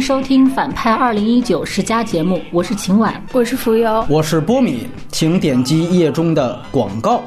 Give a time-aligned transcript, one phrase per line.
[0.00, 7.22] 收听《反派二零一九》十佳节目，我是秦婉，我是浮游，我是波米，请点击页中的广告。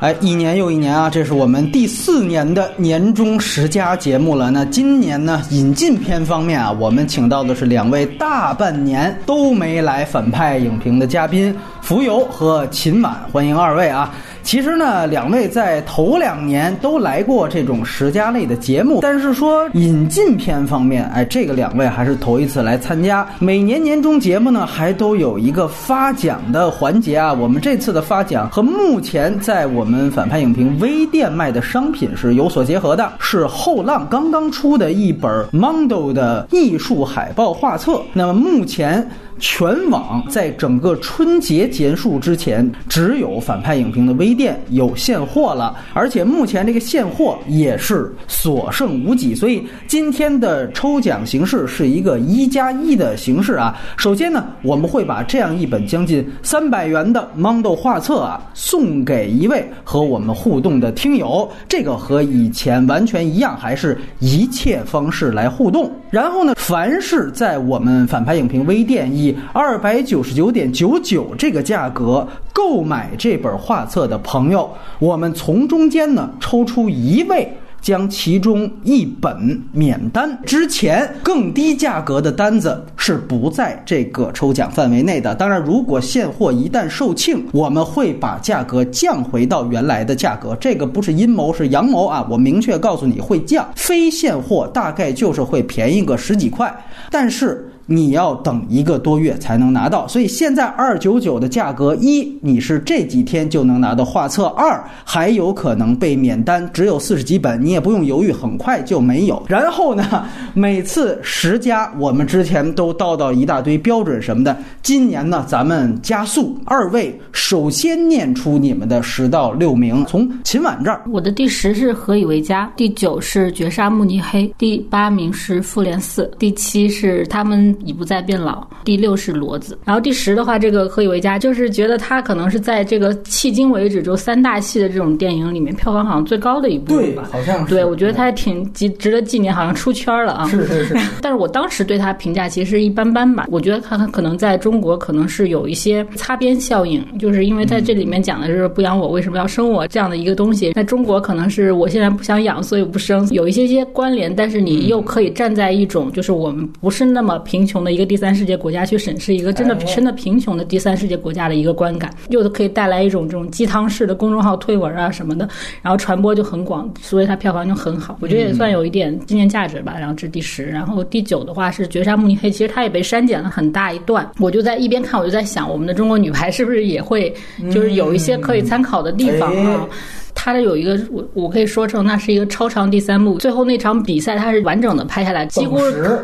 [0.00, 4.50] 哎，一年又一年啊，这是我们第四年的年终十佳节目了。
[4.50, 14.12] 那今年呢，引进片方面啊，我们请到的是两位大半年都没来反派影评的嘉宾，浮游和秦婉，欢迎二位啊。
[14.42, 23.26] 其实呢，两位在头两年都来过这种十佳类的节目，但是说引进片方面，哎，这个两位还是头一次来参加。
[23.38, 27.32] 每年年终节目呢，还都有一个发奖的环节啊。
[27.32, 38.02] 我们这次的发奖和目前在我们反派影评微店卖的商品是有所结合的，是后浪刚刚出的一本 Mondo 的艺术海报画册。
[38.12, 39.08] 那么目前。
[39.42, 49.34] 全网在整个春节结束之前，只有反派影评的微店有现货了，而且目前这个现货也是所剩无几。
[49.34, 53.76] 所以今天的抽奖形式是一个一加一的形式啊。
[53.96, 65.90] 首先呢，我们会把这样一本将近三百元的 Mondo 画册啊送给一位和我们互动的听友，这个和以前完全一样，还是一切方式来互动。
[66.10, 80.38] 然后呢，凡是在我们反派影评微店以二百九十九点九九这个价格购买这本画册的朋友，我们从中间呢抽出一位，将其中一本免单。
[80.44, 85.34] 之前更低价格的单子是不在这个抽奖范围内的。
[85.34, 90.56] 当然，如果现货一旦售罄，我们会把价格降回到原来的价格。
[90.60, 92.24] 这个不是阴谋，是阳谋啊！
[92.30, 96.72] 我明确告诉你会降，非现货大概就是会便宜个十几块，
[97.10, 97.68] 但是。
[97.86, 109.42] 你要等一个多月才能拿到，所以现在二九九的价格，一你是这几天就能拿到画册，二还有可能被免单，只有四十几本，你也不用犹豫，很快就没有。
[109.48, 127.71] 然后呢，每次十家我们之前都叨叨一大堆标准什么的，今年呢咱们加速，二位首先念出你们的十到六名，从秦晚这儿，我的第十是何以为家，第九是绝杀慕尼黑，第八名是复联四，第七是他们。
[127.84, 128.66] 已不再变老。
[128.84, 137.28] 第六是骡子，然后第十的话，这个何以为家，就是觉得他可能是在这个迄今为止就三大系的这种电影里面票房好像最高的一部吧？
[137.32, 137.74] 好像是。
[137.74, 140.46] 对，我觉得他还挺值值得纪念，好像出圈了啊。
[140.48, 140.96] 是是是。
[141.22, 143.46] 但是我当时对他评价其实一般般吧。
[143.48, 154.34] 我觉得他可能在中国可能是有一些擦边效应，就是因为在这里面讲的是不养我为什么要生我这样的一个东西，在中国可能是我现在不想养，所以不生，有一些些关联。
[154.34, 157.61] 但是你又可以站在一种就是我们不是那么贫。
[157.62, 165.48] 贫穷的一个第三世界国家去审视一个真的真的贫穷的第三世界国家的一个观感，又可以带来一种这种鸡汤式的公众号推文啊什么的，
[165.80, 168.18] 然后传播就很广，所以它票房就很好。
[168.20, 169.94] 我觉得也算有一点纪念价值吧。
[169.96, 174.28] 然后这是第十，然后第九的话是《绝杀慕尼黑》，其实它也被删减了很大一段。
[174.40, 177.32] 我就在一边看，我就在想，我们的中国女排是不是也会
[177.70, 179.88] 就是有一些可以参考的地方啊？
[180.34, 185.78] 它的有一个，我我可以说成那是一个超长第三幕，最后那场比赛它是完整的拍下来，几乎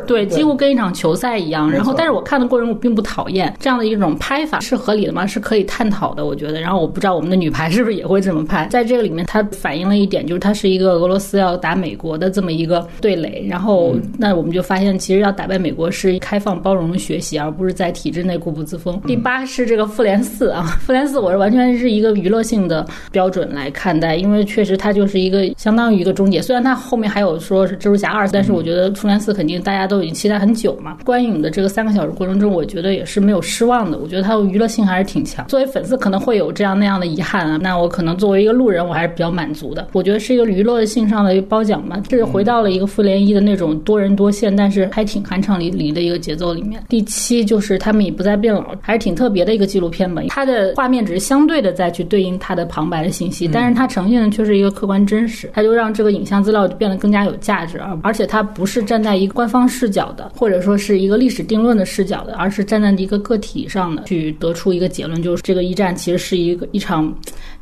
[0.07, 1.71] 对，几乎跟一场球赛一样。
[1.71, 5.27] 然后，但是我看的过程我并不讨厌这样的一种拍法是合理的吗？
[5.27, 6.61] 是可以探讨的，我觉得。
[6.61, 8.67] 然后我不知道我们的女排是不是也会这么拍。
[8.71, 13.47] 在这个里面，它反映了一点，就是它是一个俄罗斯要打美国的这么一个对垒。
[13.49, 19.01] 然后，那我们就发现，其实要打败美国是开放包容学习，而不是在体制内固步自封。
[19.03, 23.98] 第八是这个复联四啊，复联四我是完全是一个娱乐性的标准来看。
[24.17, 30.99] 因为确实它就是一个相当于一个终结，虽然它后面还有说是蜘蛛侠二，但是我觉得复联四肯定大家都已经期待很久嘛。
[31.05, 33.99] 观影的这个三个小时过程中，我觉得也是没有失望的。
[33.99, 35.47] 我觉得它的娱乐性还是挺强。
[35.49, 39.89] 作为粉丝可能会有这样那样的遗憾啊，那我可能作为一个路人，我还是比较满足的。
[39.93, 46.81] 我觉得是一个娱乐性上的一个褒奖嘛，这是回到了一个复联一的那种多人多线，但是还挺酣畅淋漓的一个节奏里面。
[46.89, 50.23] 第七就是他们已不再变老，还是挺特别的一个纪录片吧。
[50.29, 53.88] 它的画面只是相对的再去对应它的旁白的信息，但是它。
[53.89, 67.13] 呈现的却是一个客观真实，它就让这个影像资料变得更加有价值，而而且它不是站在一个官方视角的，或者说是一个历史定论的视角的，而是站在一个个体上的去得出一个结论，就是这个一战其实是一个一场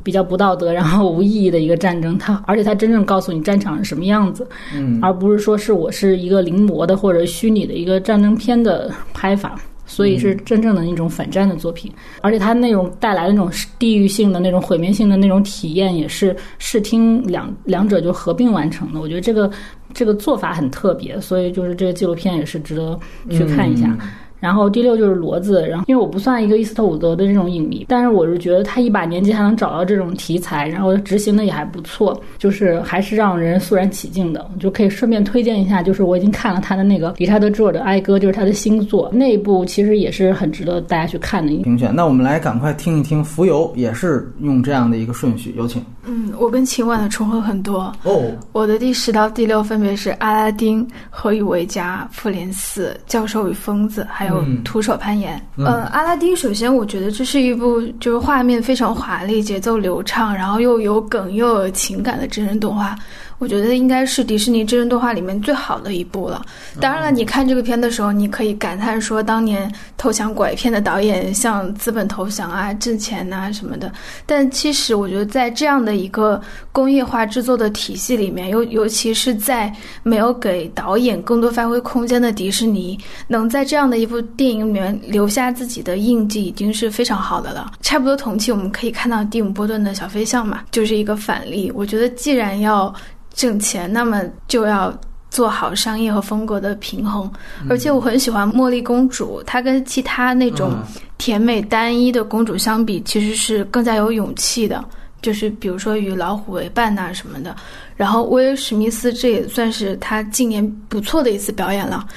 [0.03, 2.17] 比较不道德然后无意义的一个战争。
[2.17, 9.59] 它而且它真正告诉你战场是什么样子，嗯，而不是说是我是一个临摹的或者虚拟的一个战争片的拍法。
[9.87, 11.91] 所以是真正的那种反战的作品，
[12.21, 13.49] 而且它那种带来的那种
[13.79, 18.99] 地域性的那种毁灭性的那种体验，也是视听两两者就合并完成的。
[18.99, 19.49] 我觉得这个
[19.93, 22.99] 这个做法很特别，所以就是这个纪录片也是值得
[23.31, 23.97] 去看一下。
[24.39, 34.49] 然后第六就是骡子，然后因为我不算一个伊斯特伍德的这种影迷，但是我是觉得他一把年纪还能找到这种题材，然后执行的也还不错，就是还是让人肃然起敬的。
[34.59, 41.55] 就可以顺便推荐一下，就是我已经看了他的那个理查德·朱尔的《哀歌》，就是他的新作，那一部其实也是很值得大家去看的。
[41.63, 45.83] 评选，那我们来赶快听一听《浮游》，也是用这样的一个顺序，有请。
[46.05, 48.31] 嗯，我跟秦晚的重合很多哦。
[48.53, 55.37] 我的第十到第六分别是《阿拉丁》《何以为家》《复联四》《教授与疯子》，还有《徒手攀岩》。
[55.57, 62.95] 嗯，《阿拉丁》首先我觉得这是一部就是画面非常华丽、节奏流畅，然后又有梗又有情感的真人动画。
[63.39, 66.43] 我觉得应该是迪士尼真人动画里面最好的一部了。
[66.81, 73.91] 当然了，你看这个片的时候，你可以感叹说，当年投降拐骗的导演向资本投降啊、挣钱呐什么的。
[74.25, 76.41] 但其实，我觉得在这样的一个
[76.71, 79.71] 工业化制作的体系里面，尤尤其是在
[80.03, 82.97] 没有给导演更多发挥空间的迪士尼，
[83.27, 87.71] 能在这样的一部电影里面留下自己的印记，已经是非常好的了。
[87.81, 91.71] 差不多同期，我们可以看到蒂姆·波顿的小飞象嘛，就是一个反例。
[91.75, 92.93] 我觉得，既然要
[93.37, 94.91] 挣钱，那么就要
[95.29, 97.31] 做好商业和风格的平衡。
[97.69, 100.73] 而且我很喜欢茉莉公主，她跟其他那种
[101.19, 104.83] 甜美单一的公主相比，其实是更加有勇气的。
[105.21, 107.55] 就是比如说与老虎为伴呐什么的。
[107.95, 112.07] 然后威尔史密斯这也算是他近年不错的一次表演了，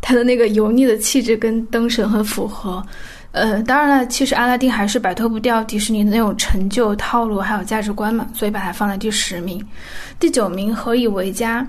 [0.00, 2.82] 他的那个油腻的气质跟灯神很符合。
[3.32, 9.64] 呃，当然了，其实阿拉丁还是摆脱不掉迪士尼的那种陈旧套路还有价值观嘛，所以把它放在第十名。
[10.18, 11.62] 第九名《何以为家》，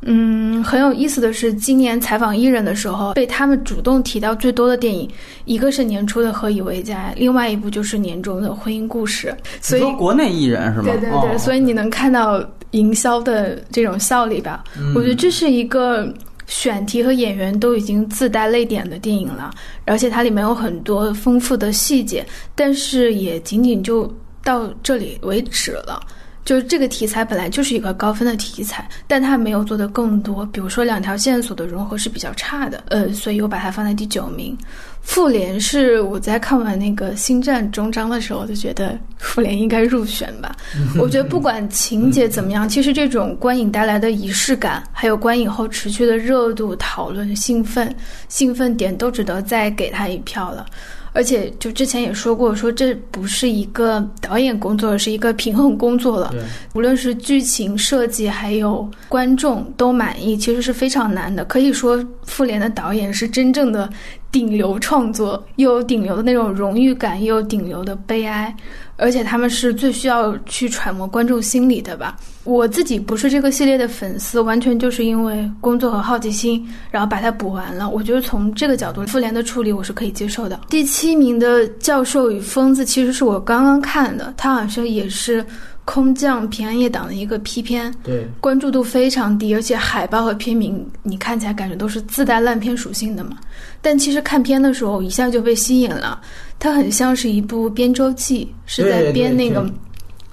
[0.00, 5.06] 嗯，很有意思的是，今年采访艺人的时候，被他们主动提到最多的电影，
[5.44, 9.36] 一个是年初的《何以为家》，另外一部就是年终的《婚姻故事》。
[9.60, 10.84] 所以国内艺人是吗？
[10.84, 14.64] 对对对，所以你能看到营销的这种效力吧？
[14.94, 16.10] 我觉得这是一个。
[16.46, 19.50] 选题和演员都已经自带泪点的电影了，
[19.84, 22.24] 而且它里面有很多丰富的细节，
[22.54, 24.12] 但是也仅仅就
[24.42, 26.00] 到这里为止了。
[26.44, 30.44] 就是这个题材本来就是一个高分的题材，但它没有做的更多。
[30.46, 34.56] 比如说两条线索的融合是比较差的，呃，所以我把它放在第九名。
[35.02, 40.54] 复联是我在看完那个星战终章的时候就觉得复联应该入选吧。
[40.96, 47.92] 我觉得不管情节怎么样，其实这种观影带来的仪式感，还有观影后持续的热度、讨论、兴奋、
[48.28, 50.66] 兴奋点，都值得再给他一票了。
[51.12, 56.34] 而且就之前也说过，说这不是一个导演工作，是一个平衡工作了。
[56.74, 61.44] 无论是剧情设计还有观众都满意，其实是非常难的。
[61.44, 63.88] 可以说，复联的导演是真正的
[64.30, 68.54] 顶流创作，又有顶流的那种荣誉感，又有顶流的悲哀。
[69.02, 72.16] 而且他们是最需要去揣摩观众心理的吧？
[72.44, 77.88] 我自己不是这个系列的粉丝，完全就是因为工作和好奇心，然后把它补完了。
[77.90, 80.60] 我觉得从这个角度，复联的处理我是可以接受的。
[80.70, 85.44] 第七名的《教授与疯子》其实是我刚刚看的，它好像也是
[85.84, 93.36] 空降平安夜档的一个 P 片，对，关注度非常低，而且海报和片名你看起来感觉都是自带烂片属性的嘛。
[93.82, 96.18] 但其实看片的时候一下就被吸引了。
[96.58, 99.68] 它很像是一部编周记，是在编那个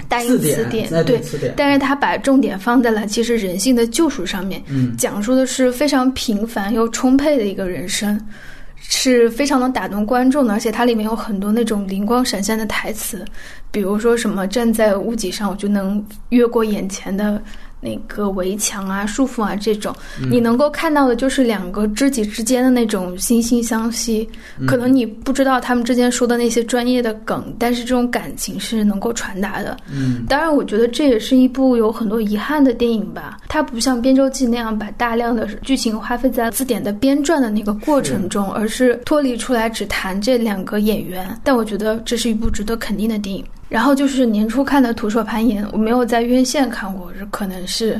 [0.08, 1.20] 大英词典，对，
[1.58, 4.64] 但是它把重点放在了其实人性的救赎上面，
[4.96, 8.20] 讲述的是非常平凡又充沛的一个人生，
[8.78, 13.26] 是非常能打动观众的，而且它里面有很多那种灵光闪现的台词，
[13.72, 17.42] 比如说什么站在屋脊上，我就能越过眼前的。
[17.82, 19.96] 那个围墙啊、束缚啊，这种
[20.30, 24.28] 你能够看到的，就是两个知己之间的那种惺惺相惜。
[24.68, 29.78] 可能你不知道他们之间说的那些专业的梗，但是这种感情是能够传达的。
[29.90, 33.38] 嗯，当然，我觉得这也是一部有很多遗憾的电影吧。
[33.48, 41.40] 它不像《编舟记》那样把大量的剧情花费在字典的编撰的那个过程中，而是脱离出来只谈这两个演员。
[41.44, 43.44] 但我觉得这是一部值得肯定的电影。
[43.70, 48.00] 然后就是年初看的《徒手攀岩》，我没有在院线看过，这可能是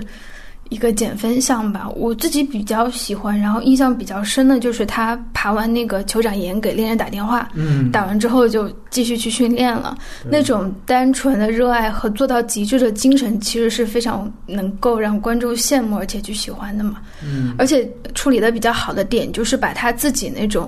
[0.70, 1.88] 一个减分项吧。
[1.96, 9.96] 我自己比较喜欢，然后印象比较深的就是他爬完那个酋长岩给恋人打电话，嗯，打完之后就继续去训练了。
[10.28, 16.98] 那种单纯的热爱和做到极致的精神，其实是非常能够让观众羡慕而且去喜欢的嘛。
[17.24, 20.68] 嗯，而且处理的比较好的点就是把他自己那种。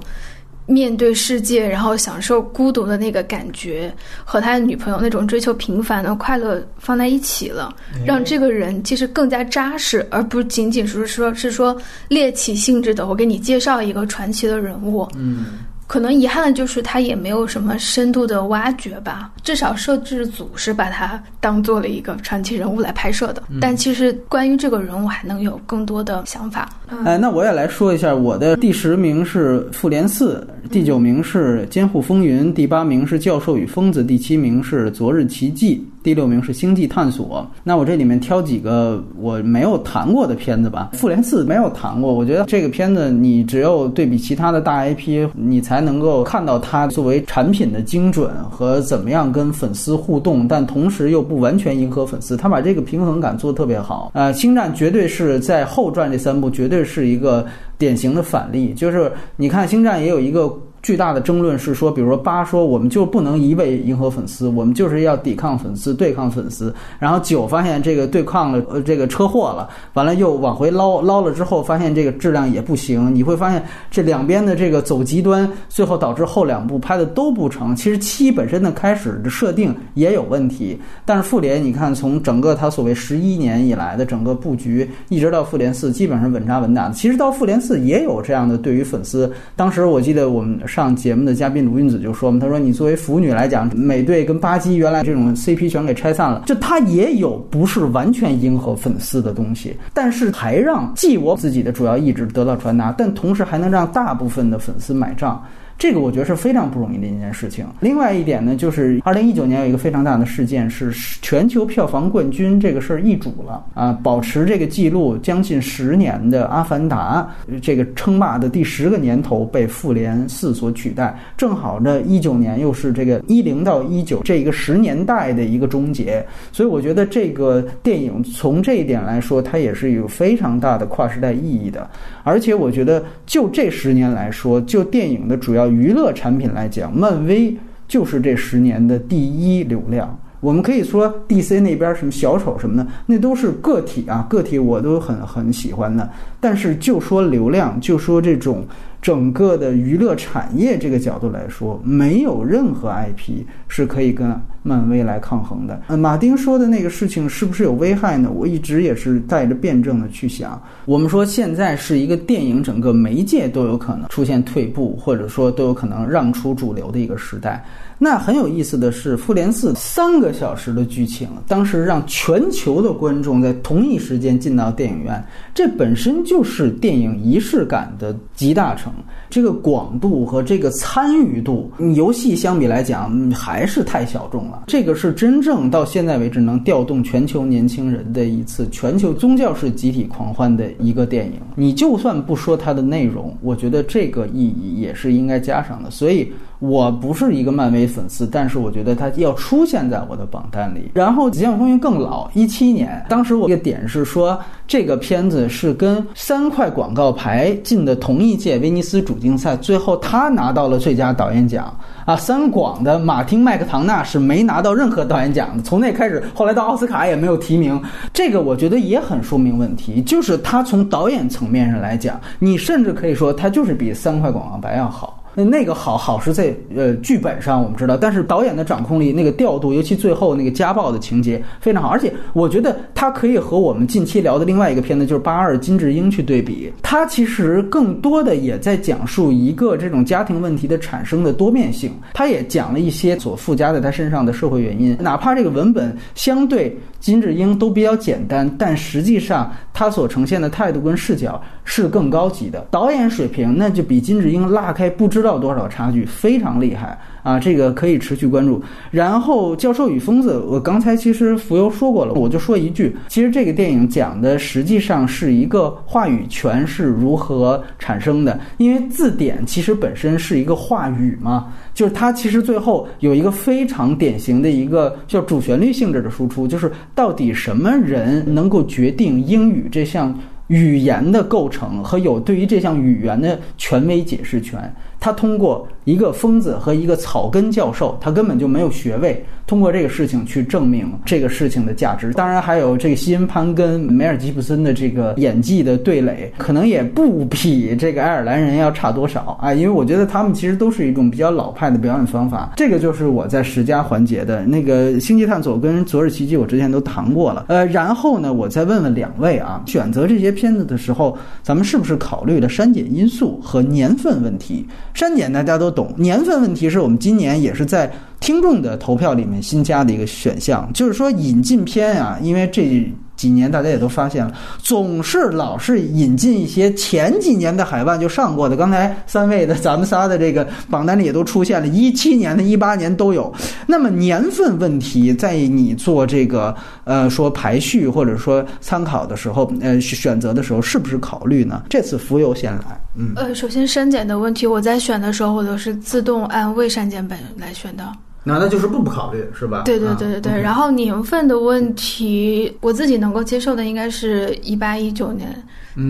[0.71, 7.75] 面对世界，然后享受孤独的那个感觉，和他的女朋友那种追求平凡的快乐放在一起了，
[8.05, 11.75] 让这个人其实更加扎实，而不仅仅是说是说
[12.07, 13.05] 猎奇性质的。
[13.05, 15.45] 我给你介绍一个传奇的人物，嗯，
[15.87, 19.29] 可能遗憾的就是他也没有什么深度的挖掘吧。
[19.43, 26.69] 至少摄制组是把他当做了一个传奇人物来拍摄的，但其实关于这个人物还能有更多的想法。
[27.05, 35.77] 哎，那我也来说一下，我的第十名是《复联四》，第九名是《监护风云》，第八名是《教授与疯子》，第七名是《昨日奇迹》。
[36.03, 40.89] 第六名是《星际探索》，那我这里面挑几个我没有谈过的片子吧。
[40.97, 54.09] 《复联四》没有谈过，我觉得这个片子你只有对比其他的大 IP，你才能够看到它作为产品的精准和怎么样跟粉丝互动，但同时又不完全迎合粉丝，他把这个平衡感做得特别好。
[54.15, 57.45] 呃，《星战》绝对是在后传这三部绝对是一个
[57.77, 60.51] 典型的反例，就是你看《星战》也有一个。
[60.81, 66.73] 巨大的争论是说，比如说八说我们就不能一味迎合粉丝，我们就是要抵抗粉丝、对抗粉丝。
[66.97, 73.13] 然后九发现这个对抗了，呃，这个车祸了，完了又往回捞，捞了之后发现这个质量也不行。
[73.13, 77.75] 你会发现这两边的这个走极端，最后导致后两部拍的都不成。
[77.75, 86.95] 其实七本身的开始的设定也有问题，但是复联你看从整个它所谓十一年以来的整个布局，一直到复联四基本上稳扎稳打的。
[86.95, 90.59] 其实到复联四也有这样的对于粉丝，当时我记得我们。
[90.71, 105.43] 上节目的嘉宾卢韵子就说嘛，他说你作为腐女来讲，美队跟巴基原来这种 CP 全给拆散了，就他也有不是完全迎合粉丝的东西，但是还让既我自己的主要意志得到传达，但同时还能让大部分的粉丝买账。
[105.81, 107.65] 这个我觉得是非常不容易的一件事情。
[107.79, 110.91] 另外一点呢，就是二零一九年有一个非常大的事件，是
[111.23, 117.27] 全球票房冠军这个事儿易主了啊，保持这个记录将近十年的《阿凡达》
[117.61, 131.89] 这个称霸的第十个年头被《复联四》所取代，正好这一九年又是这个一零到一九这一个十年代的一个终结，所以我觉得这个电影从这一点来说，它也是有非常大的跨时代意义的。
[132.23, 135.70] 而且我觉得就这十年来说，就电影的主要。
[135.71, 140.19] 娱乐产品来讲，漫威就是这十年的第一流量。
[140.39, 146.09] 我们可以说，DC 那边什么小丑什么的，那都是个体啊，个体我都很很喜欢的。
[146.39, 148.65] 但是就说流量，就说这种
[149.01, 155.81] 整个的娱乐产业这个角度来说，没有任何 IP 是可以跟漫威来抗衡的。
[155.87, 158.29] 呃，马丁说的那个事情是不是有危害呢？
[158.31, 160.61] 我一直也是带着辩证的去想。
[160.85, 167.65] 我们说现在是一个电影整个媒介都有可能出现退步，或者说都有可能让出主流的一个时代。
[168.03, 178.91] 那很有意思的是，《复联四》三个小时的剧情，当时让全球的观众在同一时间进到电影院，这本身就是电影仪式感的集大成。
[179.29, 184.63] 这个广度和这个参与度，游戏相比来讲还是太小众了。
[184.65, 191.33] 这个是真正到现在为止能调动全球年轻人的一次全球宗教式集体狂欢的一个电影。
[191.55, 195.91] 你就算不说它的内容，我觉得这个意义也是应该加上的。
[195.91, 196.33] 所以。
[196.61, 200.91] 我不是一个漫威粉丝，但是我觉得它要出现在我的榜单里。
[200.93, 211.75] 然后《极限风云》更老，一七年，当时我一个点是说，这个片子是跟三块广告牌进的同一届威尼斯主竞赛，最后他拿到了最佳导演奖
[212.05, 212.15] 啊。
[212.15, 217.81] 三广的马丁麦克唐纳是没拿到任何导演奖的，从那开始，后来到奥斯卡也没有提名。
[218.13, 225.17] 这个我觉得也很说明问题，就是他从导演层面上来讲，你甚至可以说他就是比三块广告牌要好。
[225.33, 255.21] 那那个好好是在呃剧本上我们知道，但是导演的掌控力、那个调度，尤其最后那个家暴的情节非常好，而且我觉得它可以和我们近期聊的另外一个片子就是《八二金智英》去对比，它其实更多的也在讲述一个这种家庭问题的产生的多面性，它也讲了一些所附加在他身上的社会原因，哪怕这个文本相对金智英都比较简单，但实际上他所呈现的态度跟视角是更高级的，导演水平那就比金智英拉开不知。
[255.21, 257.39] 道多少差距，非常厉害啊！
[257.39, 258.59] 这个可以持续关注。
[258.89, 268.39] 然后，教授与疯子，我刚才其实浮游说过了，我就说一句，其实这个电影讲的实际上是一个话语权是如何产生的。
[268.57, 280.17] 因为字典其实本身是一个话语嘛，就是它其实最后有一个非常典型的一个叫主旋律性质的输出，就是到底什么人能够决定英语这项
[280.51, 284.61] 语言的构成和有对于这项语言的权威解释权。
[285.01, 292.13] 他通过一个疯子和一个草根教授，他根本就没有学位，通过这个事情去证明这个事情的价值。
[292.13, 299.51] 当然，还有这个西恩潘跟梅尔吉布森的这个演技的对垒，可能也不比这个爱尔兰人要差多少啊。
[299.51, 302.53] 因为我觉得他们其实都是一种比较老派的表演方法。
[302.55, 307.45] 这个就是我在十佳环节的那个《星际探索》跟《昨日奇迹》，我之前都谈过了。
[307.47, 314.63] 呃，然后呢，我再问问两位啊，选择这些片子的时候，咱们是不是考虑了删减因素和年份问题？
[314.93, 322.91] 删减大家都懂，年份问题是我们今年也是在听众的投票里面新加的一个选项，就是说引进片啊，因为这。
[323.21, 328.57] 几年大家也都发现了，总是老是引进一些前几年的海外就上过的。
[328.57, 333.31] 刚才三位的咱们仨的这个榜单里也都出现了，一七年的、一八年都有。
[333.67, 341.61] 那么年份问题，在你做这个呃说排序或者说参考的时候，呃选择的时候，是不是考虑呢？
[341.69, 347.87] 这次浮游先来，嗯，呃，首先删减的问题，我在选的时候我都是自动按未删减本来选的。
[348.23, 349.63] 那那就是不不考虑是吧？
[349.65, 350.41] 对对对对对。
[350.41, 355.35] 然后年份的问题，我自己能够接受的应该是一八一九年，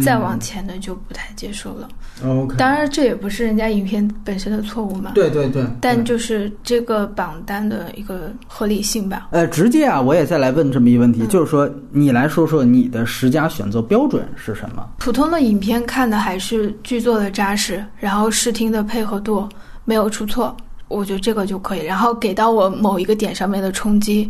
[0.01, 1.89] 再往前的就不太接受了。
[2.23, 2.55] OK。
[2.55, 5.11] 当然这也不是人家影片本身的错误嘛。
[5.13, 5.65] 对对对。
[5.81, 9.27] 但就是这个榜单的一个合理性吧。
[9.31, 14.87] 呃，直接啊，我也再来问这么一个问题，就是说你来说说你的十佳选择标准是什么？
[14.99, 19.49] 普通的影片看的还是剧作的扎实，然后视听的配合度
[19.83, 20.55] 没有出错。
[20.91, 24.29] 我觉得这个就可以，然后给到我某一个点上面的冲击，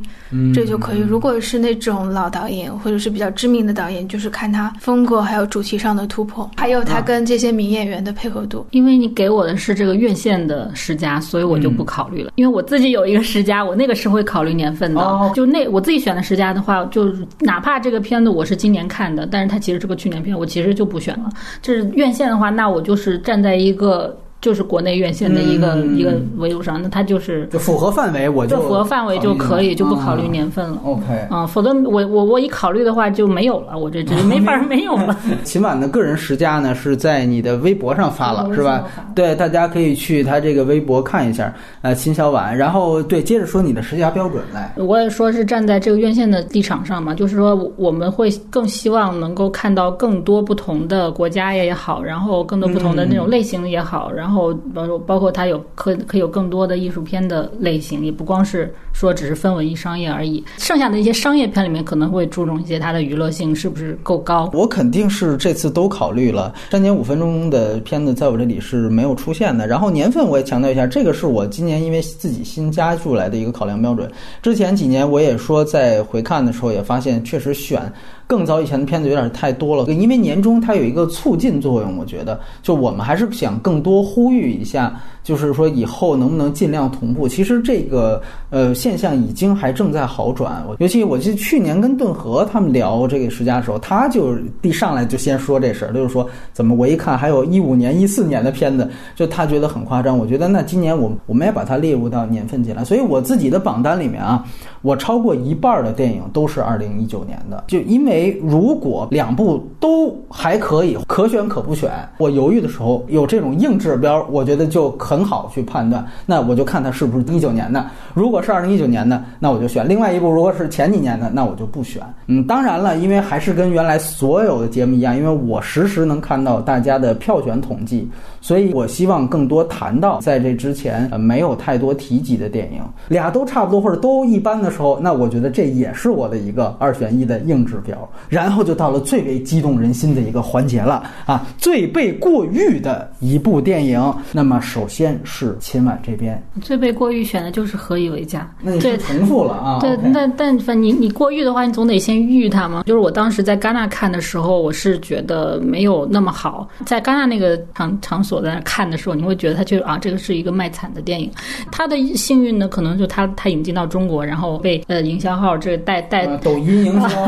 [0.53, 1.00] 这就可以。
[1.00, 8.65] 如果是那种老导演或者是比较知名的导演，就是看他风格还有主题上的突破，还有他跟这些名演员的配合度。
[8.72, 12.32] 因为你给我的是这个院线的十佳，所以我就不考虑了。
[12.36, 15.32] 因为我自己有一个十佳，我那个是会考虑年份的。
[15.36, 21.30] 就那我自己选的十佳的话，就哪怕这个片子我是今年看的，但是它其实是个去年片，我其实就不选了。
[21.62, 24.15] 就是院线的话，那我就是站在一个。
[24.41, 30.81] 就是国内院线的一个一个维度上，那它就是就符合范围，我就符合范围就可以，就不考虑年份了。
[30.83, 35.15] OK，啊，否则我我我一考虑的话就没有了，我这 这没法没有了。
[35.45, 38.83] 秦晚的个人十佳呢是在你的微博上发了，是吧？
[39.13, 41.53] 对，大家可以去他这个微博看一下。
[41.83, 44.74] 呃，秦小婉，然后对，接着说你的十佳标准来。
[44.77, 54.30] 我也说是站在这个院线的立场上嘛，就是说我们会更希望能够看到更多不同的国家也好，然后更多不同的那种类型也好，然后。
[54.31, 60.43] 然后包括包括它有可可以有更多的艺术片的类型，也不光是说只是分文艺商业而已。
[60.57, 64.50] 剩下的一些商业片里面可能会注重一些它的娱乐性是不是够高。
[64.53, 69.67] 我肯定是这次都考虑了，三点五分钟的片子在我这里是没有出现的。
[69.67, 74.09] 然后年份我也强调一下，这个是我今年因为自己新加入来的一个考量标准。
[74.42, 77.92] 之前几年我也说在回看的时候也发现，确实选。
[78.27, 84.98] 更早以前的片子有点太多了，因为年终它有一个促进作用，我觉得就我们还是想更多呼吁一下。
[85.24, 87.27] 就是说，以后能不能尽量同步？
[87.27, 90.64] 其实这个呃现象已经还正在好转。
[90.68, 100.18] 我尤其我记得去年跟顿河他们聊这个十佳的时候，他就一上来就先说这事儿，就是说怎么我一看还有一五年、一四年的片子，就他觉得很夸张。
[100.18, 102.84] 我觉得那今年我我们也把它列入到年份进来。
[102.84, 104.44] 所以我自己的榜单里面啊，
[104.81, 107.63] 我超过一半的电影都是二零一九年的。
[107.67, 114.91] 就因为如果两部都还可以，可选可不选，我犹豫的时候有这种硬指标，我觉得就。
[115.01, 117.85] 很好去判断，那我就看它是不是一九年的。
[118.13, 119.87] 如果是二零一九年的，那我就选。
[119.87, 122.01] 另外一部如果是前几年的，那我就不选。
[122.27, 138.10] 嗯，当然了，因为还是跟原来所有的节目一样，因为我实时能看到大家的票选统计，所以我希望更多谈到在这之前呃没有太多提及的电影，俩都差不多或者都一般的时候，那我觉得这也是我的一个二选一的硬指标。
[138.29, 144.01] 然后就到了最为激动人心的一个环节了啊，最被过誉的一部电影。
[144.31, 145.12] 那么首先。
[145.24, 149.79] 是秦晚这边最被过誉选的就是《何以为家》，那是重复了啊。
[149.81, 152.84] 对，但但凡你你过誉的话，你总得先誉它嘛。
[152.86, 156.68] 就是我当时在戛纳看的时候，我是觉得没有那么好。
[156.86, 161.29] 在戛纳那个场场所在那看的时候，你会觉得它就啊，这个是一个卖惨的电影。
[161.72, 167.21] 他的幸运呢，可能就他他引进到中国，然后被呃营销号这带带抖音营销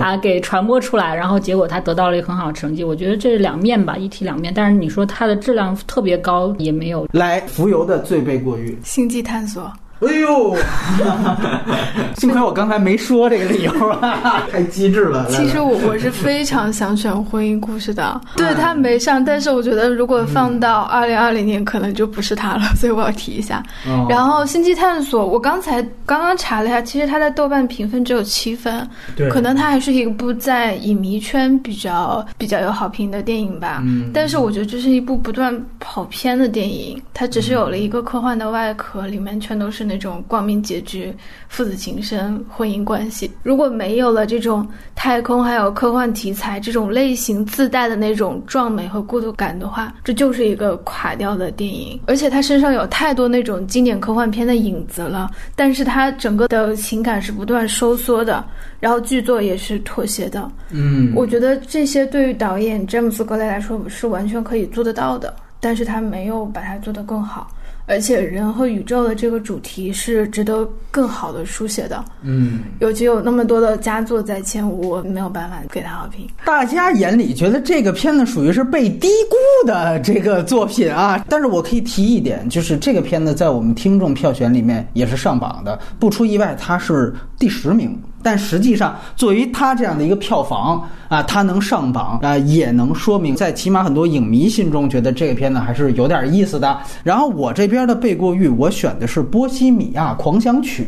[0.00, 2.82] 啊 给传播出来，然后结果他得到了一个很好的成绩。
[2.82, 4.52] 我觉得这是两面吧，一体两面。
[4.52, 7.06] 但是你说它的质量特别高，也没有。
[7.12, 9.72] 来浮游的最被过誉，星际探索。
[10.00, 10.56] 哎呦，
[12.16, 15.26] 幸亏我刚才没说这个理由啊， 太机智了。
[15.28, 23.62] 其实我我是非常想选婚姻故事的，对他没上，但是我觉得如果放到二零二零年，可能就不是他了，所以我要提一下。
[24.08, 28.88] 然后星际探索，我刚才刚刚查了一下，其实他在豆瓣评分只有七分，
[29.30, 33.82] 可能它还是一部在影迷圈比较比较有好评的电影吧。
[33.84, 39.89] 嗯，但是我觉得这是一部不断跑偏的电影，它只是有了一个科幻的外壳，里面全都是。
[39.90, 41.12] 那种光明结局、
[41.48, 43.28] 父子情深、婚姻关系。
[43.42, 52.00] 如果没有了这种太空还有科幻题材这种类型自带的那种壮美和孤独感的话，这就是一个垮掉的电影。
[52.06, 58.44] 而且他身上有太多那种经典科幻片的影子了，但是他整个的情感是不断收缩的，
[58.78, 60.48] 然后剧作也是妥协的。
[60.70, 67.50] 嗯，我觉得这些对于导演詹姆斯·格雷来说是完全可以做得到的，但是他没有把它做得更好。
[67.90, 72.04] 而且人和宇宙的这个主题是值得更好的书写的。
[72.22, 76.24] 嗯，尤其有那么多的佳作在前，我没有办法给他好评。
[76.44, 88.00] 大家眼里觉得这个片子属于是被低估的这个作品啊，但是我可以提一点，就是这个片子在我们听众票选里面也是上榜的，不出意外，它是第十名。
[88.22, 96.78] 但实际上，作为它这样的一个票房啊，它能上榜啊，也能说明在起码很多影迷心中觉得这个片子还是有点意思的。
[97.02, 100.86] 然后我这边的背过誉，我选的是《波西米亚狂想曲》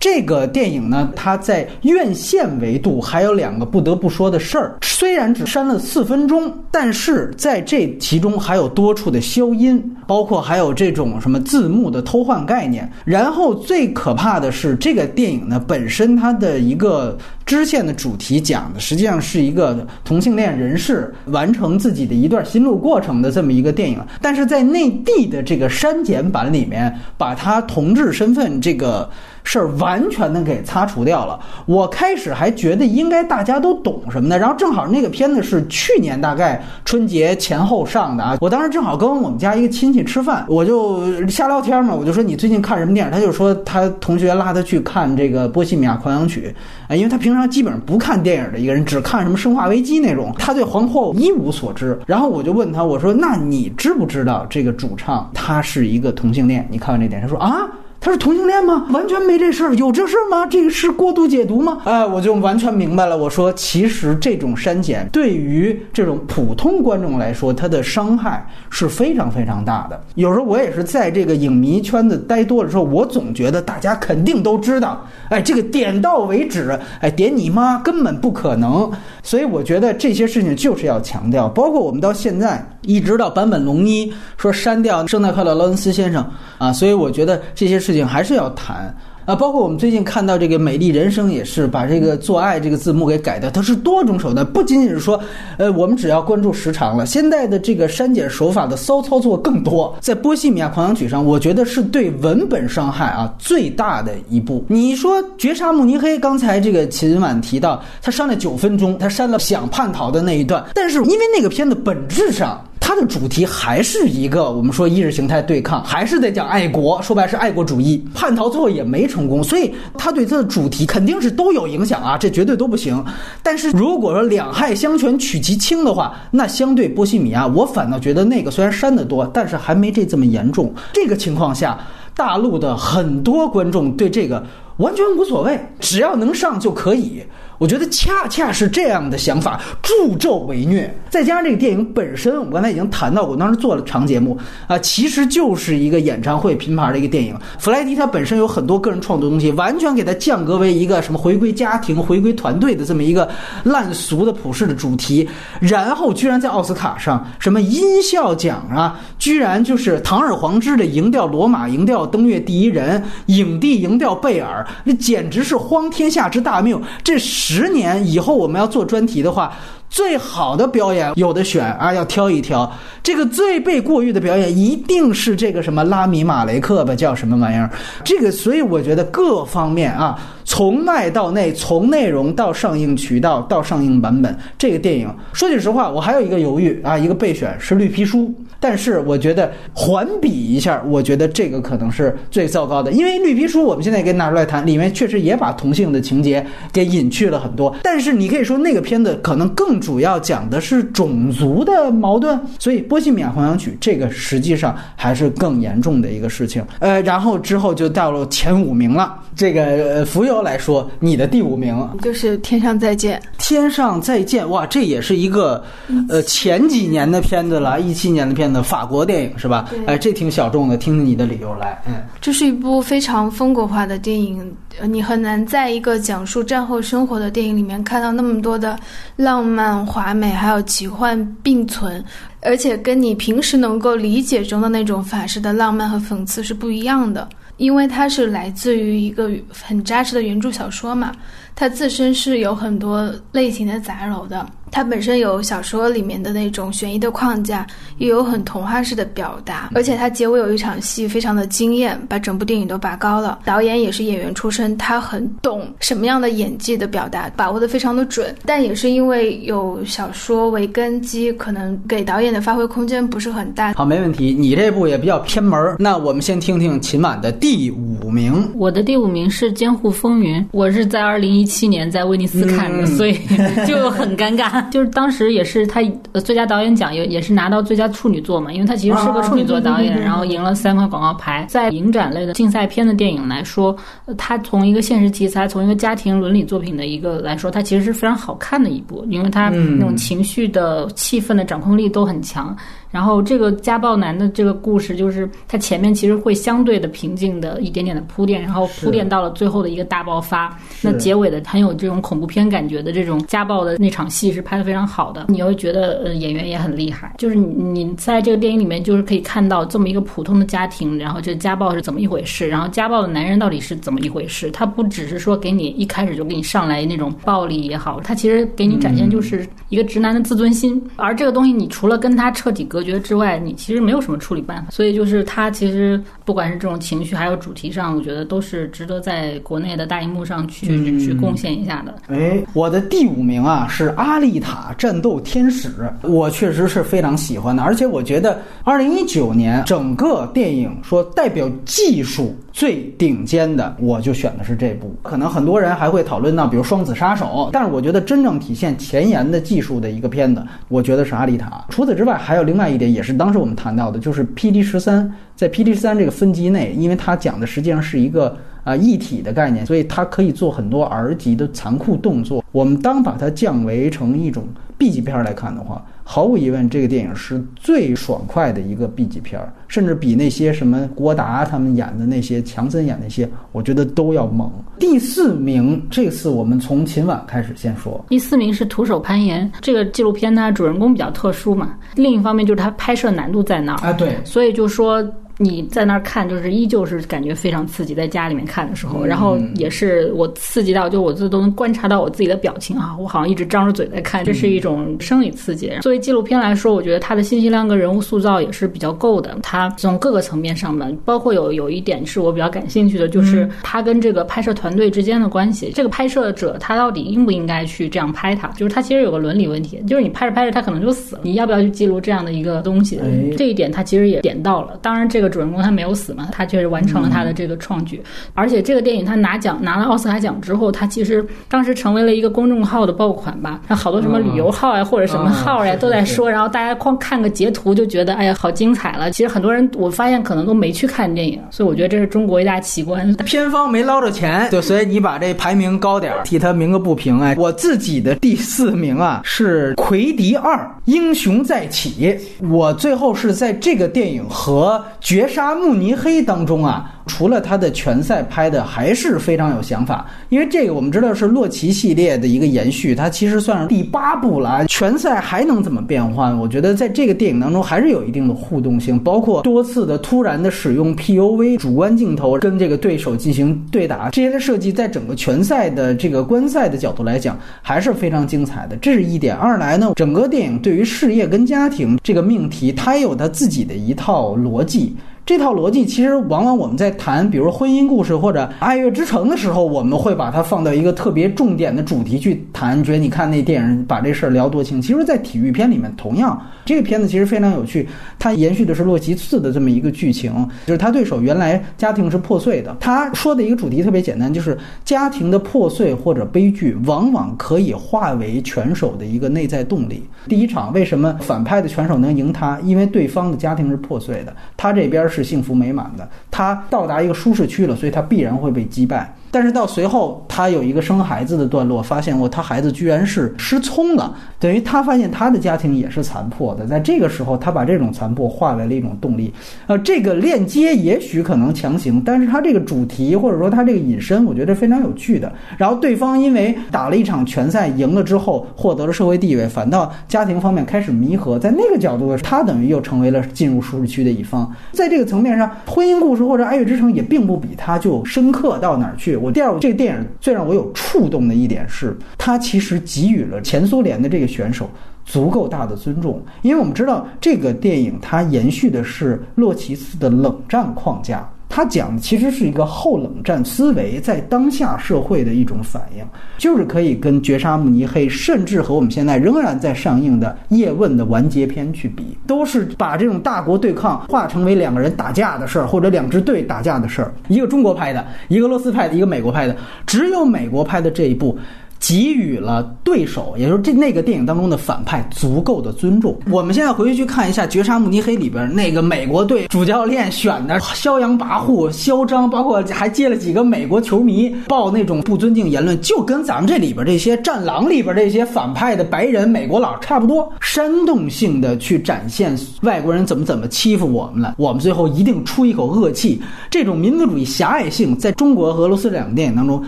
[0.00, 4.76] 这个电影呢，它在院线维度还有两个不得不说的事儿。
[4.82, 12.90] 虽然只删了四分钟，但是在这其中还有多处的消音，包括还有这种什么字幕的偷换概念。
[13.04, 16.58] 然后最可怕的是，这个电影呢本身它的。
[16.58, 17.16] 一个
[17.48, 29.08] 支线的主题讲的实际上是一个同性恋人士完成自己的一段心路过程的这么一个电影，但是在内地的这个删减版里面，把他同志身份这个。
[29.44, 31.38] 事儿完全的给擦除掉了。
[31.66, 38.36] 我开始还觉得应该大家都懂什么的，然后正好那个片子是去年大概春节前后上的啊。
[38.40, 43.12] 我当时正好跟我们家一个亲戚吃饭，我就瞎聊天嘛，我就说你最近看什么电影？
[43.12, 46.54] 他就说他同学拉他去看这个《波西米亚狂想曲》
[46.92, 51.98] 啊，因为他平常基本上不看电影的一个人，只看什么《生化危机》那种，他对皇后一无所知。
[52.06, 56.66] 然后我就问他，我说那你知不知道这个主唱他是一个同性恋？
[56.70, 57.68] 你看完这点，他说啊。
[58.00, 58.86] 他是同性恋吗？
[58.90, 60.46] 完全没这事儿，有这事儿吗？
[60.46, 61.78] 这个是过度解读吗？
[61.84, 63.16] 哎，我就完全明白了。
[63.18, 70.00] 我说，其实这种删减对于这种普通观众来说，它的伤害是非常非常大的。
[70.14, 78.90] 有时候我也是在这个影迷圈子待多了之后，我总觉得大家肯定都知道，哎，这个点到为止，哎，点你妈，根本不可能。
[79.22, 86.24] 所以我觉得这些事情就是要强调，包括我们到现在一直到坂本龙一说删掉“圣诞快乐，劳伦斯先生”
[86.58, 88.94] 啊，所以我觉得这些事情还是要谈。
[89.24, 95.20] 啊，包括我们最近看到这个《美丽人生》也是把这个“做爱”这个字幕给改掉，它是多种手段，不仅仅是说，
[95.58, 97.04] 呃，我们只要关注时长了。
[97.04, 104.64] 现在的这个删减手法的骚操作更多，在《波西米亚狂想曲》上，我觉得是对文本伤害啊最大的一步。
[104.66, 112.64] 你说《绝杀慕尼黑》，刚才这个秦晚提到，他删了九分钟，他删了想叛逃的那一段，但是因为那个片子本质上。
[112.88, 118.02] 它的主题还是一个我们说意识形态对抗，还是在讲爱国，说白是爱国主义。
[118.14, 123.04] 叛逃最后也没成功，所以他对他的主题肯定是都有影响啊，这绝对都不行。
[123.42, 130.72] 但是如果说两害相权取其轻的话，那相对波西米亚，我反倒觉得那个虽然删的多，但是还没这这么严重。
[130.94, 131.78] 这个情况下，
[132.14, 134.42] 大陆的很多观众对这个
[134.78, 137.22] 完全无所谓，只要能上就可以。
[137.58, 147.36] 我觉得恰恰是这样的想法助纣为虐，再加上这个电影本身，我刚才已经谈到过，当时做了长节目啊，其实就是一个演唱会拼盘的一个电影。
[147.58, 153.28] 弗莱迪他本身有很多个人创作东西，完全给他降格为一个什么回归家庭、回归团队的这么一个
[153.64, 167.47] 烂俗的普世的主题，然后居然在奥斯卡上什么音效奖啊，居然就是堂而皇之的赢掉罗马、赢掉登月第一人、影帝赢掉贝尔，那简直是荒天下之大谬，这是。
[167.50, 169.50] 十年以后我们要做专题的话，
[169.88, 172.70] 最好的表演有的选啊，要挑一挑。
[173.02, 177.70] 这个最被过誉的表演一定是这个什么拉米马雷克吧，叫什么玩意儿？
[178.04, 188.30] 这个，所以我觉得各方面啊，从外到内，从内容到上映渠道到上映版本，这个电影说句实话，我还有一个犹豫啊，一个备选是绿皮书。
[188.60, 197.74] 但是我觉得环比一下，我觉得这个可能是最糟糕的，因为绿皮书我们现在给拿出来谈，里面确实也把同性的情节给隐去了很多。
[197.82, 206.64] 但是你可以说那个片子可能更主要讲的是种族的矛盾，所以《波西米亚狂想曲》这个实际上还是更严重的一个事情。
[206.80, 209.14] 呃，然后之后就到了前五名了。
[209.38, 213.20] 这个浮游来说，你的第五名就是《天上再见》。
[213.38, 215.62] 天上再见，哇，这也是一个
[216.08, 218.52] 呃前几年的片子了，一七年的片。
[218.52, 219.70] 子法国电影是吧？
[219.86, 221.80] 哎，这挺小众的，听听你的理由来。
[221.86, 224.52] 嗯，这是一部非常风格化的电影，
[224.86, 228.76] 你很难在一个讲述战后生活的电影里面看到那么多的
[229.16, 232.02] 浪漫、华美，还有奇幻并存，
[232.40, 237.28] 而且跟你平时能够理解中的那种法式的浪漫和讽刺是不一样的。
[237.58, 241.14] 因为它是来自于一个很扎实的原著小说嘛，
[241.54, 244.48] 它自身是有很多类型的杂糅的。
[244.70, 247.66] 它本身有小说里面的那种悬疑的框架，
[247.98, 253.38] 又有很童话式的表达，而且它结尾有一场戏非常的惊艳，把整部电影都拔高了。
[253.44, 258.34] 导演也是演员出身，他很懂什么样的演技的表达，把握的非常的准。
[258.44, 263.72] 但也是因为有小说为根基，可能给导演的发挥空间不是很大。
[263.74, 264.34] 好，没问题。
[264.38, 268.50] 你这部也比较偏门儿，那我们先听听秦晚的第五名。
[268.54, 273.18] 我的第五名是《监护风云》，我是在二零一七年在威尼斯看的，所以
[273.66, 274.57] 就很尴尬。
[274.70, 275.80] 就是当时也是他
[276.24, 281.46] 最佳导演奖也也是拿到最佳处女作嘛，因为他其实是个处女座导演，然后赢了三块广告牌。
[281.48, 283.76] 在影展类的竞赛片的电影来说，
[284.16, 292.56] 他从一个现实题材，从一个家庭伦理作品的一个来说，它其实是非常好看的一部，因为它那种情绪的、气氛的掌控力都很强。
[292.90, 300.56] 然后这个家暴男的这个故事，就是他前面其实会相对的平静的一点点的铺垫，然后铺垫到了最后的一个大爆发。
[300.80, 307.14] 那结尾的很有这种恐怖片感觉的这种家暴的那场戏是拍的非常好的，你会觉得呃演员也很厉害。
[307.18, 314.50] 就是你你在这个电影里面就是可以看到这么一个普通的家庭，然后这家暴是怎么一回事，然后家暴的男人到底是怎么一回事。
[314.50, 320.82] 他不只是说给你一开始就给你上来那种暴力也好，他其实给你展现就是一个直男的自尊心。
[320.96, 322.77] 而这个东西你除了跟他彻底隔。
[322.78, 330.66] 隔绝之外，你其实没有什么处理办法，所以就是它其实不管是这种情绪，还有主题上，我觉得都是值得在国内的大荧幕上去
[331.00, 331.96] 去贡献一下的。
[332.06, 335.68] 哎，我的第五名啊是《阿丽塔：战斗天使》，
[336.08, 344.92] 我确实是非常喜欢的，而且我觉得二零一九年整个电影说代表技术最顶尖的，我就选的是这部。
[345.00, 351.46] 可能很多人还会讨论到，比如《双子杀手》，但是我觉得真正体现前沿的技术的一个片子，我觉得是《阿丽塔》。
[351.72, 352.68] 除此之外，还有另外。
[352.68, 362.44] 一点也是当时我们谈到的，就是 P D 十三在 P D 十三这个分级内，因为它讲的实际上是一个啊一体的概念，所以它可以做很多 R 级的残酷动作。
[362.50, 364.42] 我们当把它降为成一种
[364.76, 365.80] B 级片来看的话。
[366.10, 374.50] 毫无疑问，这个电影是最爽快的一个 B 级片儿，甚至比那些什么郭达他们演的那些、强森演那些，我觉得都要猛。
[374.78, 378.02] 第四名，这次我们从秦晚开始先说。
[378.08, 385.06] 第四名是《徒手攀岩》这个纪录片，它主人公比较特殊嘛，另一方面就是它拍摄难度在那儿啊，对，所以就说。
[385.40, 395.72] 你在那儿看，就是依旧是感觉非常刺激，在家里面看的时候，然后也是我刺激到，就我自都能观察到我自己的表情啊，我好像一直张着嘴在看，这是一种生理刺激。
[395.80, 399.38] 作为纪录片来说，我觉得它的信息量跟人物塑造也是比较够的。
[399.40, 405.70] 它从各个层面上面，包括有有一点是我比较感兴趣的，就是它跟这个拍摄团队之间的关系。
[405.72, 408.48] 这个拍摄者他到底应不应该去这样拍他？
[408.56, 412.98] 就是他其实有个伦理问题，就是你拍着拍着他可能就死了，你要不要去记录这样的一个东西？
[413.36, 414.76] 这一点他其实也点到了。
[414.82, 415.27] 当然这个。
[415.28, 418.02] 主人公他没有死嘛，他确实完成了他的这个创举，
[418.34, 429.10] 而且这个电影他拿奖拿了奥斯卡奖之后，他其实当时成为了一个公众号的爆款吧，那好多什么旅游号呀或者什么号呀都在说，然后大家光看个截图就觉得哎呀好精彩了。
[429.10, 433.12] 其实很多人我发现可能都没去看电影，所以我觉得这是中国一大奇观。
[433.24, 437.20] 片方没捞着钱，对，所以你把这排名高点儿，替他鸣个不平。
[437.20, 445.17] 哎，我自己的第四名啊是《魁迪二：英雄再起》，我最后是在这个电影和绝。
[445.18, 446.97] 绝杀慕尼黑当中啊。
[447.08, 454.66] 除了他的拳赛拍的还是非常有想法，因为这个我们知道是洛奇系列的一个延续，它其实算是第八部了。
[454.66, 456.38] 拳赛还能怎么变换？
[456.38, 468.76] 我觉得在这个电影当中还是有一定的互动性，包括多次的突然的使用 POV 主观镜头跟这个对手进行对打，这些的设计在整个拳赛的这个观赛的角度来讲还是非常精彩的。
[468.76, 469.34] 这是一点。
[469.34, 474.94] 二来呢，整个电影对于事业跟家庭这个命题，它有它自己的一套逻辑。
[475.28, 482.82] 这套逻辑其实往往我们在谈，比如婚姻故事或者爱乐之城的时候，我们会把它放到一个特别重点的主题去谈。
[482.82, 484.80] 觉得你看那电影把这事儿聊多清。
[484.80, 487.86] 其实，在体育片里面，同样这个片子其实非常有趣。
[488.18, 490.32] 它延续的是洛奇四的这么一个剧情，
[490.64, 492.74] 就是他对手原来家庭是破碎的。
[492.80, 500.02] 他说的一个主题特别简单，就是家庭的破碎或者悲剧，往往可以化为拳手的一个内在动力。
[500.26, 502.58] 第一场为什么反派的拳手能赢他？
[502.64, 505.17] 因为对方的家庭是破碎的，他这边是。
[505.18, 509.12] 是幸福美满的，他到达一个舒适区了，所以他必然会被击败。
[509.30, 516.66] 但是到随后，他有一个生孩子的段落，发现我他孩子居然是失聪了，等于他发现他的家庭也是残破的。
[516.66, 519.32] 在这个时候，他把这种残破化为了一种动力。
[519.66, 525.30] 呃，这个链接也许可能强行，但是他这个主题或者说他这个引申，我觉得非常有趣的。
[525.56, 531.38] 然后对方因为打了一场拳赛赢了之后，获得了社会地位，反倒家庭方面开始弥合。
[531.38, 534.50] 在那个角度，他等于又成为了进入舒适区的一方。
[534.72, 539.17] 在这个层面上，婚姻故事或者《爱乐之城》也并不比他就深刻到哪儿去。
[539.18, 544.70] 我第二，这个电影最让我有触动的一点是，它其实给予了前苏联的这个选手
[545.04, 551.28] 足够大的尊重，因为我们知道这个电影它延续的是洛奇斯的冷战框架。
[551.58, 556.04] 他讲的其实是一个后冷战思维在当下社会的一种反应，
[556.38, 567.12] 就是可以跟《绝杀慕尼黑》，甚至和我们现在仍然在上映的《叶问》的完结篇去比，都是把这种大国对抗化成为两个人打架的事儿，或者两支队打架的事儿。
[567.26, 571.36] 一个中国拍的，一个俄罗斯拍的，一个美国拍的，只有美国拍的这一部。
[571.80, 576.18] 给予了对手，也就是这那个电影当中的反派足够的尊重。
[576.30, 596.20] 我们现在回去去看一下《绝杀慕尼黑》里边那个美国队主教练选的嚣扬跋扈、嚣张，包括还接了几个美国球迷报那种不尊敬言论，就跟咱们这里边这些《战狼》里边这些反派的白人美国佬差不多，煽动性的去展现外国人怎么怎么欺负我们了，我们最后一定出一口恶气。
[596.50, 599.62] 这种民族主义狭隘性，在中国和俄罗斯这两个电影当中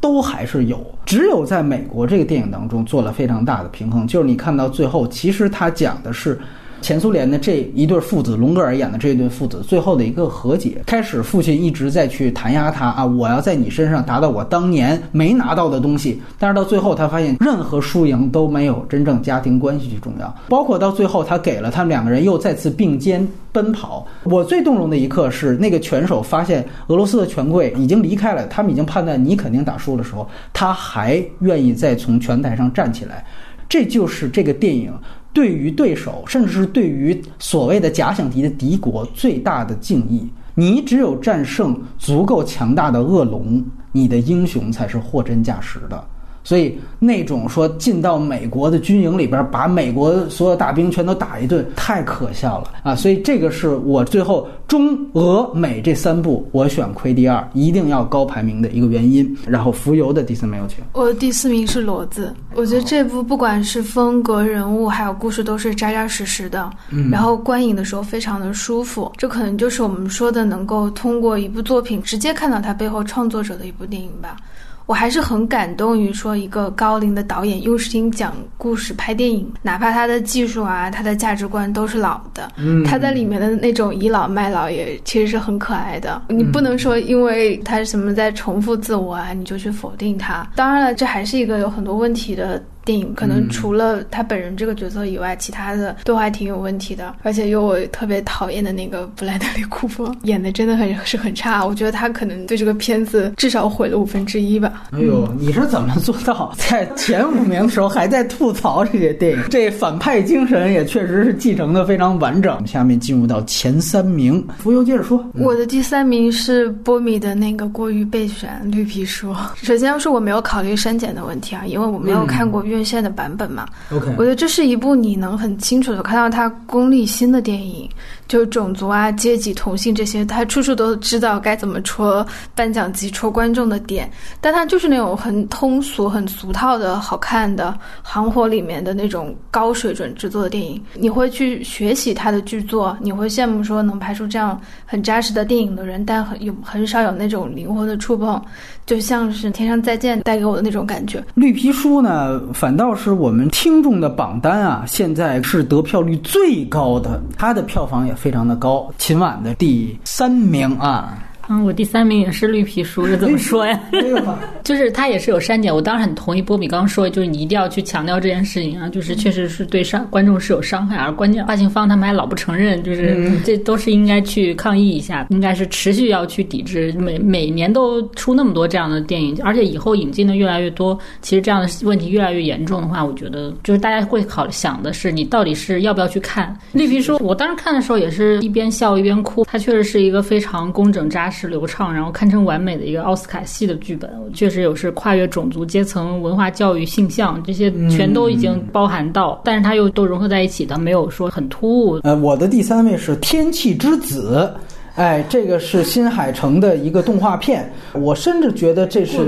[0.00, 1.83] 都还是有，只有在美。
[1.84, 6.40] 国这个电影当中做了非常大的平衡，就是你看到最后，其实他讲的是
[6.84, 10.82] 前苏联的这一对父子，隆格尔演的这一对父子最后的一个和解。
[10.84, 23.26] 开始父亲一直在去弹压他啊，我要在你身上达到我当年没拿到的东西，但是到最后他发现任何输赢都没有真正家庭关系去重要，包括到最后他给了他们两个人又再次并肩。
[23.50, 33.24] 奔跑，我最动容的一刻是那个拳手发现俄罗斯的权贵已经离开了，他们已经判断你肯定打输的时候，他还愿意再从拳台上站起来。
[33.68, 34.92] 这就是这个电影
[35.34, 40.26] 对于对手，甚至是对于所谓的假想敌的敌国最大的敬意。
[40.54, 46.02] 你只有战胜足够强大的恶龙，你的英雄才是货真价实的。
[46.44, 52.94] 所以那种说进到美国的军营里边，把美国所有大兵全都打一顿，太可笑了啊！
[52.94, 59.36] 所以这个是我最后中俄美这三部我选魁第二，一定要高排名的一个原因。
[59.46, 60.84] 然后浮游的第四名有请。
[60.92, 66.70] 我的第四名是骡子，我觉得这部不管是风格、人物还有故事都是扎扎实实的，
[67.10, 69.10] 然后观影的时候非常的舒服。
[69.16, 74.36] 这可能就是我们说的能够通过一部作品直接看到它背后创作者的一部电影吧。
[74.86, 82.50] 我还是很感动于说一个高龄的导演用心讲故事、拍电影，哪怕他的技术啊、他的价值观都是老的，
[82.84, 86.22] 他在里面的那种倚老卖老也其实是很可爱的。
[86.28, 90.46] 你不能说因为他什么在重复自我啊，你就去否定他。
[90.54, 92.62] 当然了，这还是一个有很多问题的。
[92.84, 104.84] 电影可能除了他本人这个角色以外，其他的都还挺有问题的，而且有我特别讨厌的那个布莱德利·库珀演的真的很是很差，我觉得他可能对这个片子至少毁了五分之一吧。
[104.92, 109.42] 哎呦，你是怎么做到在前五名的时候还在吐槽这些电影？
[109.48, 112.66] 这反派精神也确实是继承的非常完整。
[112.66, 115.24] 下面进入到前三名，浮游接着说。
[115.34, 119.34] 我的第三名是波米的那个过于备选绿皮书。
[119.54, 122.62] 首先是我没有考虑删减的问题啊，因为我没有看过。
[122.74, 127.88] 院线的版本嘛，OK，我觉得这是一部你能很清楚的看到它功利心的电影。
[128.26, 134.10] 就种族啊、阶级、同性这些，他处处都知道该怎么戳颁奖季、戳观众的点，
[134.40, 140.82] 但他就是那种很通俗、很俗套的好看的行火里面的那种高水准制作的电影。
[140.94, 148.42] 你会去学习他的剧作，你会羡慕说能拍出这样很扎实的电影的人，但很有很少有那种灵魂的触碰，
[148.86, 151.22] 就像是《天上再见》带给我的那种感觉。
[151.34, 158.13] 绿皮书呢，反倒是我们听众的榜单啊，现在是得票率最高的，它的票房也。
[158.14, 161.18] 非常的高，秦晚的第三名啊。
[161.48, 163.78] 嗯，我第三名也是绿皮书，这怎么说呀？
[164.64, 165.74] 就是它也是有删减。
[165.74, 176.92] 我当时很同意波比刚刚说，就是你一定要去强调这件事情啊，就是确实是对伤观众是有伤害，而关键发行方他们还老不承认，就是这都是应该去抗议一下，应该是持续要去抵制。
[176.98, 187.18] 每每年都出那么多这样的电影，而且以后引进的越来越多，其实这样的问题越来越严重的话，我觉得就是大家会考想的是，你到底是要不要去看绿皮书？
[187.20, 191.33] 我当时看的时候也是一边笑一边哭，它确实是一个非常工整扎实。
[191.34, 201.98] 是流畅，然后堪称完美的一个奥斯卡系的剧本，确实有是跨越种族、阶层、文化、教育、性向这些全都已经包含到，但是它又都融合在一起的，没有说很突兀。
[202.04, 204.50] 呃，我的第三位是《天气之子》。
[204.94, 209.18] 哎，这个是新海诚的一个动画片，我甚至觉得这是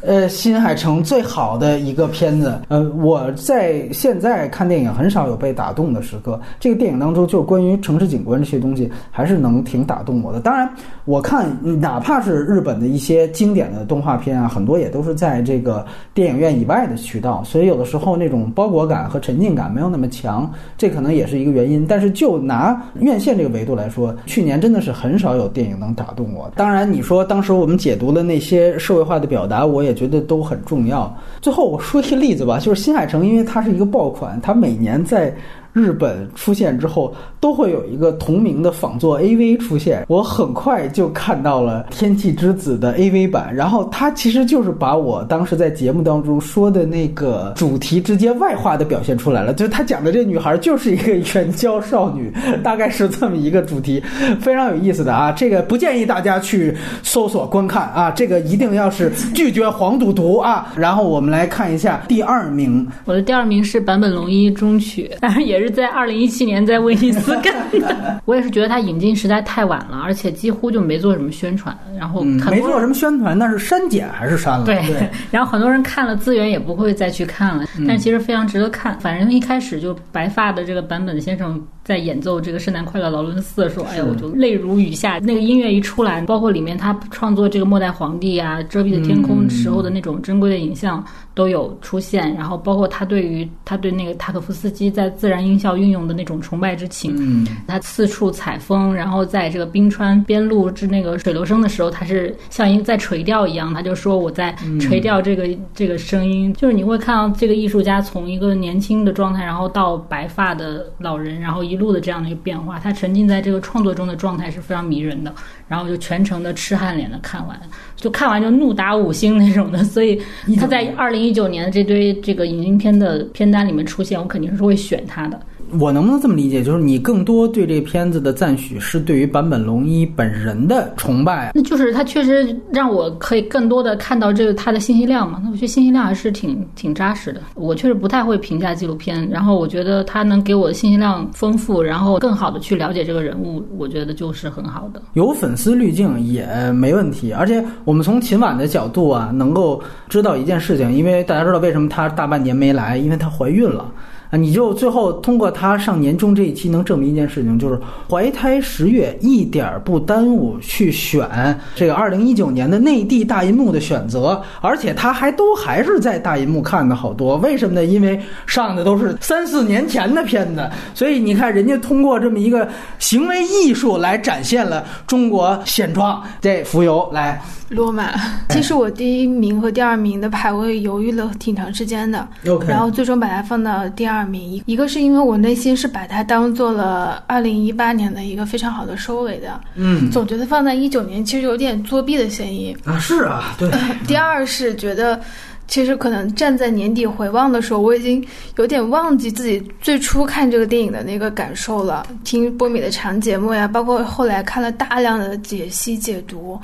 [0.00, 2.58] 呃新海诚最好的一个片子。
[2.68, 10.40] 呃，我在现在看电影很少有被打动的时刻，这个电影当中就关于城市景观这些东西，还是能挺打动我的。
[10.40, 10.66] 当然，
[11.04, 15.84] 我看哪怕是日本的一些经典的动画片啊，很多也都是在这个
[16.14, 21.86] 电影院以外的渠道，所以有的时候那种包裹感和沉浸感没有那么强，这可能也是一个原因。
[21.86, 24.77] 但是就拿院线这个维度来说，去年真的。
[24.80, 26.50] 是很少有电影能打动我。
[26.56, 31.14] 当然，你说当时我们解读的那些社会化的表达，我也觉得都很重要。
[31.40, 35.34] 最后我说一个例子吧，就是新海诚，因为它是一个爆款，它每年在。
[35.72, 40.04] 日本出现之后，都会有一个同名的仿作 AV 出现。
[40.08, 49.52] 我很快就看到了《天气之子》的 AV 版，然后它其实就是把我当时在节目当中说的那个主题直接外化的表现出来了。
[49.52, 54.02] 就是他讲的这女孩就是一个援交少女，大概是这么一个主题，
[54.40, 55.30] 非常有意思的啊。
[55.30, 60.72] 这个不建议大家去搜索观看啊，这个一定要是拒绝黄赌毒啊。
[60.74, 65.57] 然后我们来看一下第二名，我的第二名是坂本龙一中曲，当然也。
[65.58, 74.64] 也是在二零一七年在威尼斯干的， 我也是觉得他引进实在太晚了，而且几乎就没做什么宣传，然后没做什么宣传，那是删减还是删了？
[74.64, 78.98] 对，对 然后很多人看了资源也不会再去看了，但其实非常值得看。
[79.00, 81.60] 反正一开始就白发的这个版本先生。
[81.88, 85.18] 在演奏这个圣诞快乐劳伦斯的时候，哎呀，我就泪如雨下。
[85.20, 92.34] 那个音乐一出来，包括里面他创作这个末代皇帝啊、遮蔽的天空时候的那种珍贵的影像都有出现。
[92.34, 97.16] 然后包括他对于他对那个塔可夫斯基在自然音效运用的那种崇拜之情。
[97.18, 106.52] 嗯，他四处采风，然后在这个冰川边录制那个水流声的时候，他是像一在垂钓一样，他就说我在垂钓这个这个声音。
[106.52, 111.77] 就是你会看到这个艺术家从一个年轻的状态，然后到白发的老人，然后一。
[111.78, 115.32] 路的这样的一个变化，他沉浸在这个创作中的状态是非常迷人的，
[115.68, 117.58] 然后就全程的痴汉脸的看完，
[117.96, 120.20] 就看完就怒打五星那种的，所以
[120.58, 125.40] 他在二零一九年的这堆这个影音片的片单里面出现，我肯定是会选他的。
[125.78, 131.52] 我能不能这么理解，就是你更多对这片子的赞许是对于坂本龙一本人的崇拜？
[131.54, 135.40] 那就是他确实让我可以更多的看到这个他的信息量嘛。
[135.42, 137.40] 那我觉得信息量还是挺挺扎实的。
[137.54, 145.02] 我确实不太会评价纪录片，然后我觉得他能给我的信息量丰富，然后更好的去了解这个人物，我觉得就是很好的。
[145.14, 153.90] 有粉丝滤镜也没问题，而且我们从秦晚的角度啊，能够知道一件事情，因为大家知道为什么她大半年没来，因为她怀孕了。
[154.30, 167.36] 啊，你就最后通过他上年终这一期，能证明一件事情，就是怀胎十月一点儿不耽误去选这个二零一九年的内地大银幕的选择，而且他还都还是在大银幕看的好多。
[167.38, 167.84] 为什么呢？
[167.84, 172.68] 因为上的都是三四年前的片子，所以你看人家通过这么一个
[172.98, 176.22] 行为艺术来展现了中国现状。
[176.40, 177.40] 这浮游来。
[177.68, 178.14] 罗马，
[178.48, 182.26] 其实我第一名和第二名的排位犹豫了挺长时间的，
[182.66, 184.42] 然后最终把它放到第二名。
[184.42, 193.70] 一一个是因为我内心是把它当做了二零一八年的一个非常好的收尾的，嗯，总觉得放在一九年其实有点作弊的嫌疑啊，是啊，对。
[194.06, 195.20] 第二是觉得，
[195.66, 198.24] 其实可能站在年底回望的时候，我已经
[198.56, 202.06] 有点忘记自己最初看这个电影的那个感受了。
[202.24, 206.58] 听波米的长节目呀，包括后来看了大量的解析解读。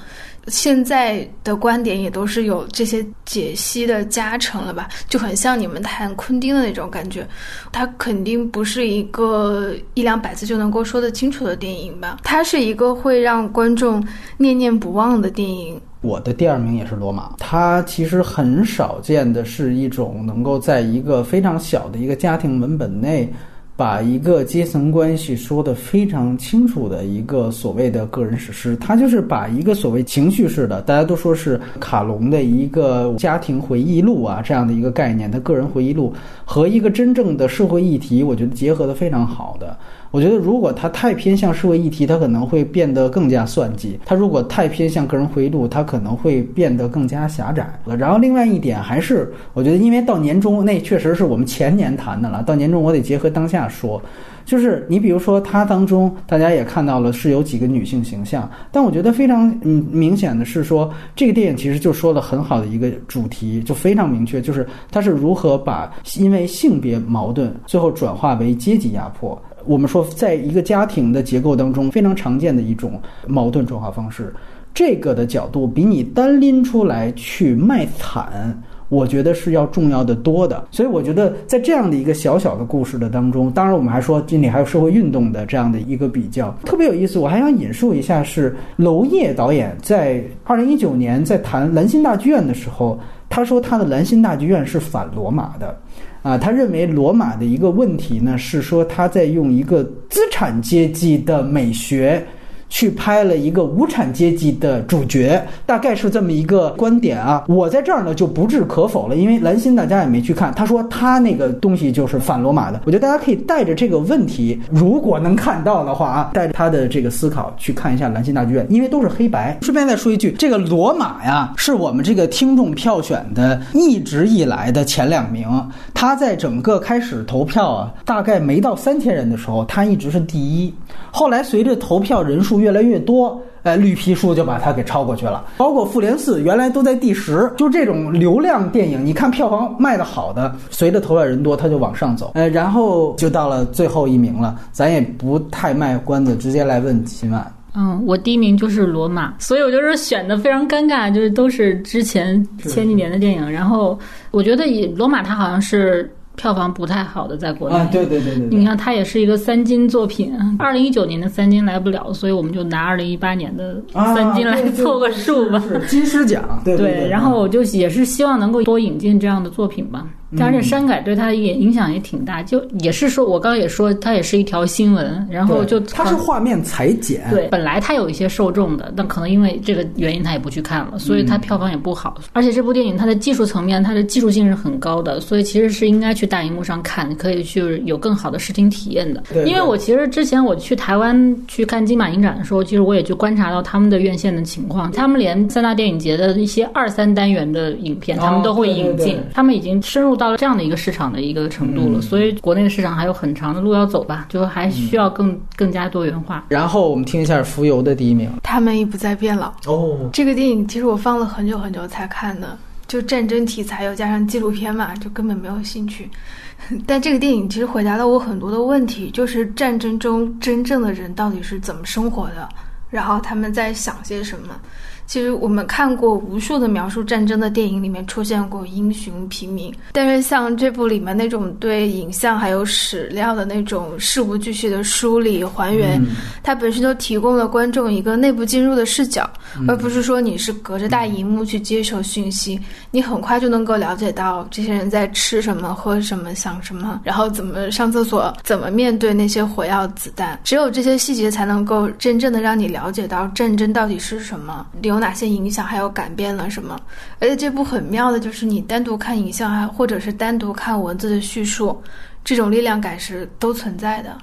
[0.48, 7.26] 现在的观点也都是有这些解析的加成了吧，就很像你们谈昆汀的那种感觉。
[7.72, 15.80] 它肯定不是一个一两百字就能够说得清楚的电影吧，它是一个会让观众念念不忘的电影。
[16.02, 23.32] 我的第二名也是《罗马》，它其实很少见的是一种能够在一个非常小的一个家庭文本内。
[23.76, 36.12] 把一个阶层关系说得非常清楚的一个所谓的个人史诗，他就是把一个所谓情绪式的，大家都说是卡隆的一个家庭回忆录啊这样的一个概念，他个人回忆录
[36.44, 39.76] 和一个真正的社会议题，我觉得结合得非常好的。
[40.14, 47.68] 我觉得，如果他太偏向社会议题，他可能会变得更加算计；他如果太偏向个人回忆录，他可能会变得更加狭窄。
[47.98, 52.44] 然后，另外一点还是，我觉得，因为到年终，那确实是我们前年谈的了。
[52.44, 54.00] 到年终，我得结合当下说，
[54.44, 69.36] 就是你比如说，它当中大家也看到了是有几个女性形象，但我觉得非常嗯明显的是说，这个电影其实就说了很好的一个主题，就非常明确，就是它是如何把因为性别矛盾最后转化为阶级压迫。
[69.66, 74.32] 我们说，在一个家庭的结构当中，非常常见的一种矛盾转化方式，
[74.72, 80.64] 这个的角度比你单拎出来去卖惨，我觉得是要重要的多的。
[80.70, 87.18] 所以，我觉得在这样的一个小小的故事的当中，当然我们还说这里还有社会运动的这样的一个比较，特别有意思。
[87.18, 92.98] 我还想引述一下，是娄烨导演在二零一九年在谈蓝心大剧院的时候，
[93.28, 95.76] 他说他的蓝心大剧院是反罗马的。
[96.24, 102.26] 啊，他认为罗马的一个问题呢，是说他在用一个资产阶级的美学。
[102.74, 107.44] 去拍了一个无产阶级的主角，大概是这么一个观点啊。
[107.46, 112.80] 我在这儿呢就不置可否了，因为兰心大家也没去看，他说他那个东西就是反罗马的。
[112.84, 119.56] 我觉得大家可以带着这个问题，如果能看到的话啊，带着他的这个思考去看一下兰心大剧院，因为都是黑白。
[119.62, 125.46] 顺便再说一句，这个罗马呀，是我们这个听众票选的一直以来的前两名。
[125.94, 130.74] 他在整个开始投票啊，大概没到三千人的时候，他一直是第一。
[131.12, 135.44] 后来随着投票人数越来越多，哎，绿皮书就把它给超过去了。
[135.58, 142.32] 包括《复联四》原来都在第十，就这种流量电影，你看票房卖的好的，随着投票人多，它就往上走。
[142.34, 144.58] 呃，然后就到了最后一名了。
[144.72, 147.54] 咱也不太卖关子，直接来问秦晚。
[147.74, 153.50] 嗯，我第一名就是《罗马》，所以我就是选的非常尴尬，就是都是之前前几年的电影。
[153.50, 153.98] 然后
[154.30, 156.10] 我觉得以《罗马》它好像是。
[156.36, 157.76] 票房不太好的，在国内。
[157.76, 166.76] 啊，对对对对，你看它也是一个三金作品，二零一九年的三金来不了，所以我们就拿二零一八年的三金来凑个数吧，金狮奖，对。
[166.76, 170.06] 对，然后我就也是希望能够多引进这样的作品吧。
[170.38, 182.16] 但是删改对他也影响也挺大，就也是说，我刚刚也说，它也是一条新闻，然后就它是画面裁剪，对，本来它有一些受众的，但可能因为这个原因，他也不去看了，所以它票房也不好。
[182.32, 189.22] 而且这部电影它的技术层面，它的技术性是很高的，所以其实是应该去大荧幕上看，可以去有更好的视听体验的。
[189.46, 200.23] 因为我其实之前我去台湾去看金马影展的时候，其实我也去观察到他们的院线的情况，他们连三大电影节的一些二三单元的影片，他们都会引进，他们已经深入到。
[200.24, 206.46] 到了这样的一个市场的一个程度了，所以国内的市场还有很长的路要走吧，就还需要更更加多元化。
[206.48, 209.52] 然后我们听一下《浮游》的第一名，他们已不再变老。
[209.66, 212.56] 哦，这个电影其实我放了很久很久才看的，
[212.86, 216.08] 就战争题材又加上纪录片嘛，就根本没有兴趣。
[216.86, 222.48] 但这个电影其实回答了我很多的问题，就是战争中真正的人到底是怎么生活的，
[222.88, 224.58] 然后他们在想些什么。
[225.06, 236.02] 其实我们看过无数的描述战争的电影，里面出现过英雄平民，但是像这部里面那种对影像还有史料的那种事无巨细的梳理还原，
[236.42, 239.28] 它本身就提供了观众一个内部进入的视角，
[239.68, 242.58] 而不是说你是隔着大荧幕去接受讯息，
[242.90, 254.66] 你很快就能够了解到这些人在吃什么、喝什么、想什么，然后怎么上厕所、怎么面对那些火药子弹，只有这些细节才能够真正的让你了解到战争到底是什么。
[254.94, 256.80] 有哪些影响，还有改变了什么？
[257.18, 261.82] 而且这部很妙的就是，你单独看影像，还或者是单独看文字的叙述，
[262.24, 264.16] 这种力量感是都存在的。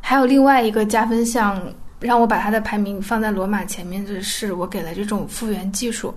[0.00, 1.62] 还有另外一个加分项，
[2.00, 6.14] 让我把它的排名放在罗马前面的是，我给了这种复原技术，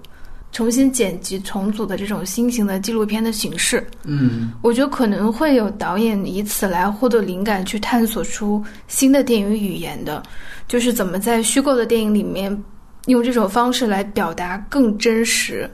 [0.51, 3.85] 重新剪辑重组的这种新型的纪录片的形式。
[4.03, 10.23] 嗯，我觉得可能会有导演以此来获得灵感，去探索出新的电影语言的，
[10.67, 12.63] 就是怎么在虚构的电影里面。
[13.09, 15.69] 用这种方式来表达更真实，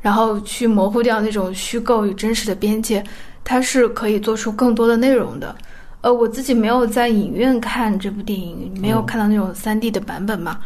[0.00, 3.02] 然后去模糊掉那种虚构与真实的边界，
[3.42, 5.56] 它是可以做出更多的内容的。
[6.02, 10.58] 呃，我自己没有在影院看这部电影，没有看到那种三 D 的版本嘛，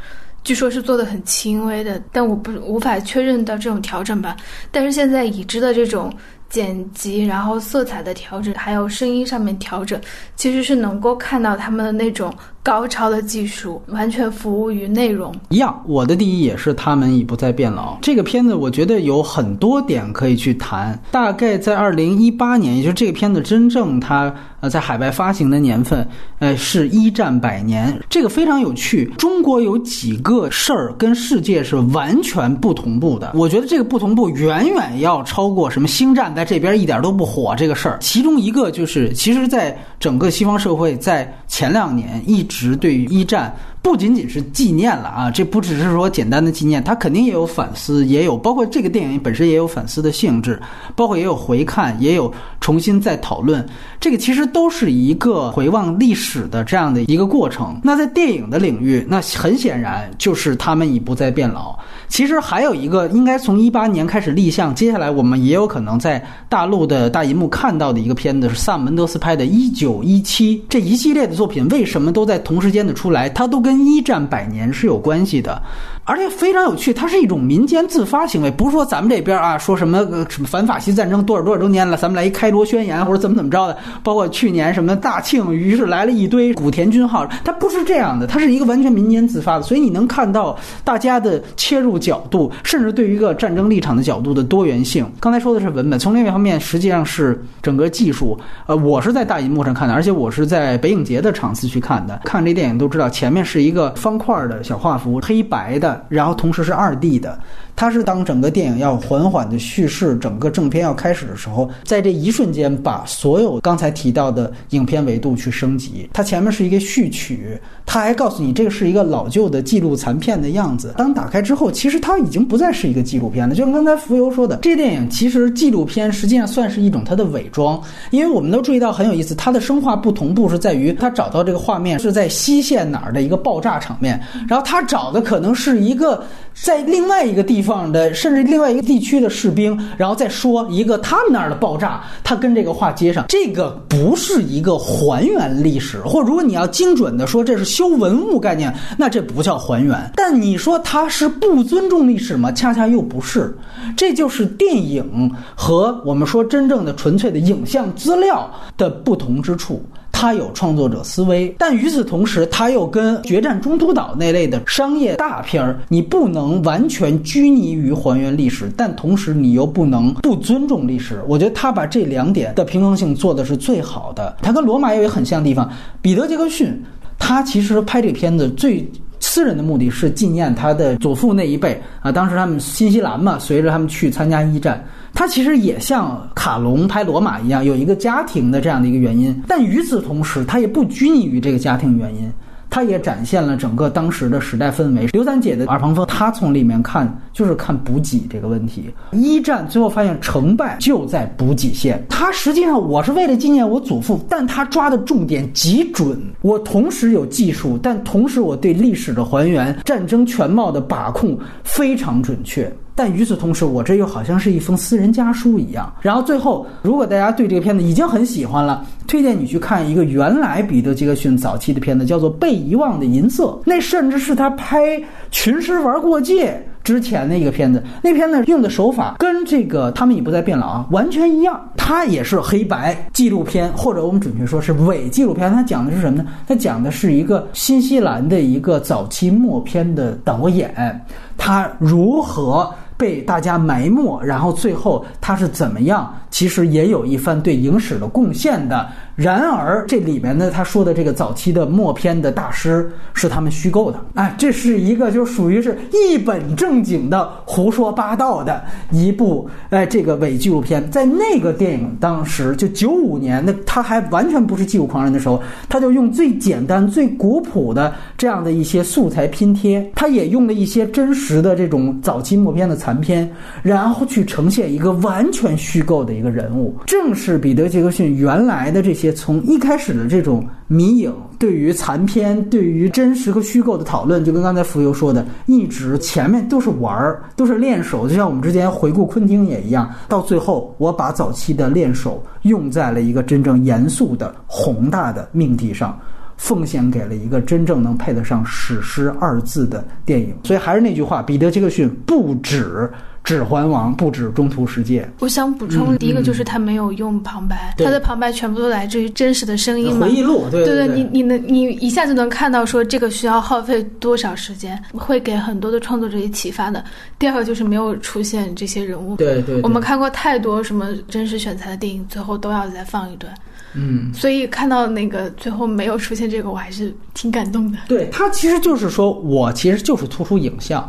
[0.43, 4.37] 据说是做的很轻微的，但我不无法确认到这种调整吧。
[4.71, 6.13] 但是现在已知的这种。
[6.49, 10.01] 剪辑，然后色彩的调整，还有声音上面调整，
[10.37, 12.33] 其实是能够看到他们的那种
[12.67, 15.33] 高超的技术，完全服务于内容。
[15.51, 17.97] 一样，我的第一也是他们已不再变老。
[18.03, 21.01] 这个片子我觉得有很多点可以去谈。
[21.13, 26.05] 大概在二零一八年，也就是这个片子真正它呃在海外发行的年份，
[26.41, 29.13] 呃是一战百年，这个非常有趣。
[29.17, 36.35] 中国有几个事儿跟世界是完全不同步的，我觉得这个不同步远远要超过什么星战。
[36.35, 43.55] 在这边一点都不火这个事儿，其中一个就是，其实，在整个西方社会，在前两年一直对于一战。
[43.83, 50.61] 不仅仅是纪念了啊，这不只是说简单的纪念，它肯定也有反思，也有包括这个电影本身也有反思的性质，
[50.97, 53.65] 包括也有回看，也有重新再讨论。
[54.01, 57.81] 这个其实都是一个回望历史的这样的一个过程。
[57.85, 61.79] 那在电影的领域，那很显然就是他们已不再变老。
[62.17, 70.57] 其实还有一个应该从一八年开始立项，接下来我们也有可能在大陆的大银幕看到的一个片子是萨门德斯拍的《一九一七》。
[70.67, 73.29] 这一系列的作品为什么都在同时间的出来？
[73.29, 75.63] 它都跟一战百年是有关系的。
[76.07, 83.77] 而且非常有趣，它是一种民间自发行为，不是说咱们这边啊说什么什么反法西战争多少多少周年了，咱们来一开罗宣言或者怎么怎么着的。
[84.05, 95.05] 包括去年什么大庆，于是来了一堆古田军号，它不是这样的，它是一个完全民间自发的，所以你能看到大家的切入角度，甚至对于一个战争立场的角度的多元性。
[95.19, 98.39] 刚才说的是文本，从另一方面，实际上是整个技术。
[98.67, 102.21] 呃，我是在大银幕上看的，而且我是在北影节的场次去看的。
[102.25, 107.39] 看这电影都知道，前面是一个方块的小画幅，黑白的，然后同时是二 D 的。
[107.77, 116.09] 它是当整个电影要缓缓的叙事，整个正片要开始的时候，在这一瞬间把所有刚才提到的影片维度去升级。
[116.13, 120.95] 它前面是一个序曲，它还告诉你这个是一个老旧的记录残片的样子。
[120.97, 123.55] 当打开之后，其实它已经不再是一个纪录片了。
[123.55, 127.79] 就像刚才浮游说的，这电影其实纪录片实际上算是一种它的伪装，
[128.11, 134.19] 因为我们都注意到很有意思，它的生化不同步是在于它找到这个画面是在西线哪儿的一个爆炸场面，
[134.49, 136.25] 然后它找的可能是一个
[136.61, 137.77] 在另外一个地方。
[137.93, 150.11] 的甚至另外一个地区的士兵，然后再说一个他们那儿的爆炸，他跟这个话接上，这个不是一个还原历史，或如果你要精准的说这是修文物概念，那这不叫还原。
[150.17, 152.51] 但你说它是不尊重历史吗？
[152.51, 153.57] 恰恰又不是，
[153.97, 159.85] 这就是电影和我们说真正的纯粹的影像资料的不同之处。
[160.19, 171.23] 他有创作者思维，但与此同时，他又跟《决战中途岛》那类的商业大片儿，你不能完全拘泥于还原历史，但同时你又不能不尊重历史。
[171.29, 174.35] 我觉得他把这两点的平衡性做的是最好的。
[174.41, 175.71] 他跟罗马也有很像的地方。
[176.01, 176.83] 彼得·杰克逊，
[177.19, 178.91] 他其实拍这片子最
[179.21, 184.83] 私人的目的是纪念他的祖父那一辈啊，当时他们新西兰嘛，随着他们去参加一战。
[185.17, 192.31] 他其实也像卡隆拍罗马一样，有一个家庭的这样的一个原因，但与此同时，他也不拘泥于这个家庭原因，
[192.69, 195.07] 他也展现了整个当时的时代氛围。
[195.07, 198.91] 刘三姐的耳旁风，他从里面看就是看补给这个问题。
[199.13, 206.21] 一战最后发现成败就在补给线，他实际上我是为了纪念我祖父，但他抓的重点极准。
[206.43, 212.71] 我同时有技术，但同时我对历史的还原、战争全貌的把控非常准确。
[212.97, 215.93] 但与此同时，我这又好像是一封私人家书一样。
[216.01, 223.45] 然后最后，如果大家对这个片子已经很喜欢了，推荐你去看一个原来彼得·杰克逊早期的片子，叫做《被遗忘的银色》。
[223.67, 224.83] 那甚至是他拍
[225.31, 227.85] 《群尸玩过界》之前的一个片子。
[228.03, 231.61] 那片子用的手法跟这个《他们已不再变老》啊完全一样。
[231.77, 235.53] 它也是黑白纪录片，或者我们准确说是伪纪录片。
[235.53, 236.27] 它讲的是什么呢？
[236.49, 240.99] 它讲的是一个新西兰的一个早期默片的导演，
[241.37, 242.73] 他如何。
[242.97, 246.15] 被大家埋没，然后最后他是怎么样？
[246.31, 248.89] 其实也有一番对影史的贡献的。
[249.17, 260.87] 然而，这里面呢，他说的这个早期的默片的大师是他们虚构的，哎，这是一个就属于是一本正经的胡说八道的一部哎这个伪纪录片。
[260.91, 273.27] 在那个电影当时就九五年，那他还完全不是技术狂人的时候，他就用最简单、最古朴的这样的一些素材拼贴，他也用了一些真实的这种早期默片的残片，
[273.63, 276.77] 然后去呈现一个完全虚构的一个人物。
[276.85, 279.06] 正是彼得·杰克逊原来的这些。
[279.13, 288.09] 从一开始的这种迷影，对于残片、对于真实和虚构的讨论，就跟刚才浮游说的，一直前面都是玩儿，都是练手。
[288.09, 295.99] 就像我们之前回顾昆汀也一样，到最后我把早期的练手用在了一个真正严肃的宏大的命题上，
[296.37, 300.35] 奉献给了一个真正能配得上史诗二字的电影。
[300.45, 302.91] 所以还是那句话，彼得·杰克逊不止。
[303.27, 305.07] 《指环王》不止中途世界。
[305.19, 310.07] 我想补充，第一个就是他没有用旁白，他的旁白全部都来自于真实的声音嘛。
[310.07, 316.85] 回忆录，对对对，你你能你一下就能看到说这个需要耗费多少时间，会给很多的创作者以启发的。
[317.19, 319.61] 第二个就是没有出现这些人物，对对。
[319.63, 323.35] 我们看过太多什么真实选材的电影，最后都要再放一段，
[323.75, 324.09] 嗯。
[324.15, 327.79] 所以看到那个最后没有出现这个，我还是挺感动的。
[327.89, 330.89] 对他其实就是说我其实就是突出影像。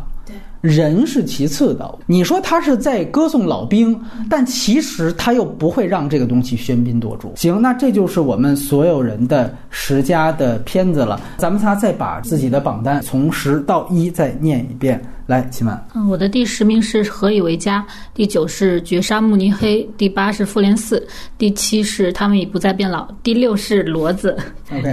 [0.68, 3.98] 人是其次的，你说他是在歌颂老兵，
[4.30, 7.32] 但其实他又不会让这个东西喧宾夺主。
[7.38, 11.20] 行，那这就是我们所有人的十佳的片子了。
[11.38, 15.02] 咱们仨再把自己的榜单从十到一再念一遍。
[15.28, 15.86] 来，齐满。
[15.94, 20.98] 嗯，我的第十名是《何以为家》，第九是《绝杀慕尼黑》，第八是《复联四》，
[21.38, 24.38] 第七是《他们已不再变老》，第六是《骡子》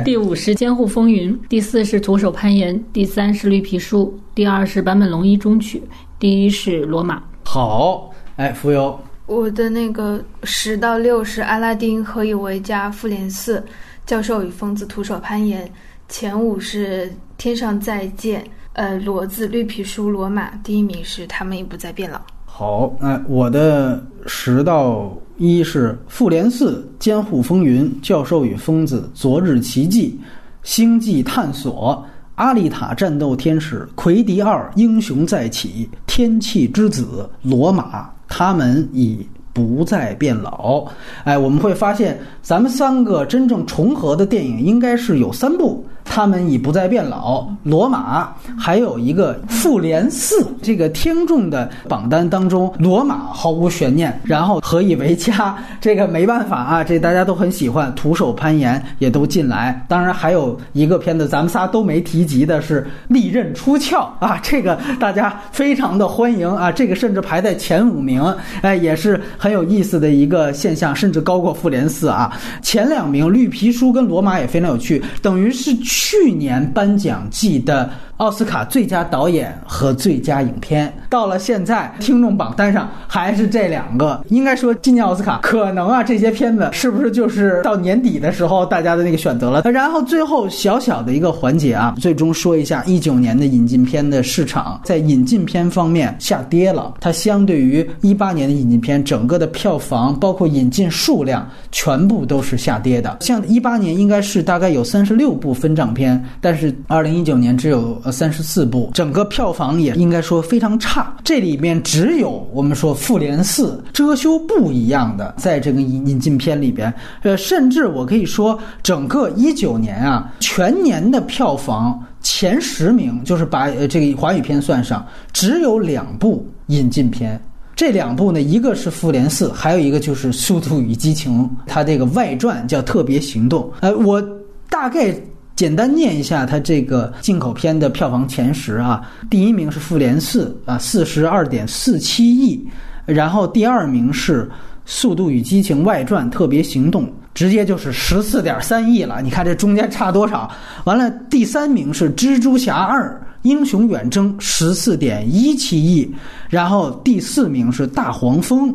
[0.02, 5.80] 第五是《监护风云》，第四是《徒手攀岩》，第三是《绿皮书》，第二是坂本龙一中曲，
[6.18, 7.18] 第一是《罗马》。
[7.44, 8.98] 好，哎，浮游。
[9.26, 13.58] 我的那个十到六是《阿拉丁》《何以为家》《复联四》
[14.04, 15.64] 《教授与疯子》《徒手攀岩》。
[16.06, 17.06] 前五是
[17.38, 18.42] 《天上再见》，
[18.74, 22.18] 呃，《骡子》《绿皮书》《罗马》，第一名是《他们已不再变老》。
[22.44, 30.18] 好，那我的十到一是《复联四》《监护风云》《教授与疯子》《昨日奇迹》
[30.64, 32.04] 《星际探索》
[32.34, 40.84] 《阿丽塔：战斗天使》《奎迪二：英雄再起》《天气之子》《罗马》，他们已不再变老。
[41.22, 45.86] 哎，我们会发现，咱们三个真正重合的电影应该是有三部。
[46.04, 47.46] 他们已不再变老。
[47.62, 54.20] 罗马还有一个复联四，这个听众的榜单当中，罗马毫无悬念。
[54.24, 57.92] 然后何以为家， 这个没办法啊，这大家都很喜欢。
[57.94, 59.84] 徒手攀岩也都进来。
[59.88, 68.22] 当然还有一个片子，咱们仨都没提及的是利刃出鞘啊，这个大家非常的欢迎啊，这个甚至排在前五名，
[68.60, 72.30] 哎，也是很有意思的一个现象，甚至高过复联四啊。
[72.62, 75.74] 前两名绿皮书跟罗马也非常有趣，等于是。
[75.94, 77.88] 去年颁奖季的。
[78.18, 84.24] 奥斯卡最佳导演和最佳影片，到了现在听众榜单上还是这两个。
[84.28, 89.62] 应该说，今年奥斯卡可能啊，这些片子是不是就是到年底的时候大家的那个选择了？
[89.62, 96.94] 然后最后小小的一个环节啊，最终说一下一九年的引进片的市场，在引进片方面下跌了。
[97.00, 103.16] 它相对于一八年的引进片，整个的票房包括引进数量全部都是下跌的。
[103.22, 108.00] 像一八年应该是大概有三十六部分账片，但是二零一九年只有。
[108.14, 111.16] 三十四部，整个票房也应该说非常差。
[111.24, 127.40] 这里面只有我们说《复联四》遮羞布一样的，在这个引引进片里边，呃，甚至我可以说，整个一九年啊，全年的票房前十名，就是把这个华语片算上，只有两部引进片。
[127.74, 133.62] 这两部呢，一个是《复联四》，还有一个就是《速度与激情》，它这个外传叫《特别行动》。
[133.80, 134.22] 呃，我
[134.70, 135.12] 大概。
[135.56, 142.66] 简单念一下它这个进口片的票房前十啊，第一名是《复联四》啊，四十二点四七亿，
[143.06, 144.44] 然后第二名是
[144.84, 149.22] 《速度与激情外传：特别行动》，直接就是十四点三亿了。
[149.22, 150.50] 你看这中间差多少？
[150.84, 156.12] 完了，第三名是《蜘蛛侠二：英雄远征》，十四点一七亿，
[156.50, 158.72] 然后第四名是《大黄蜂》，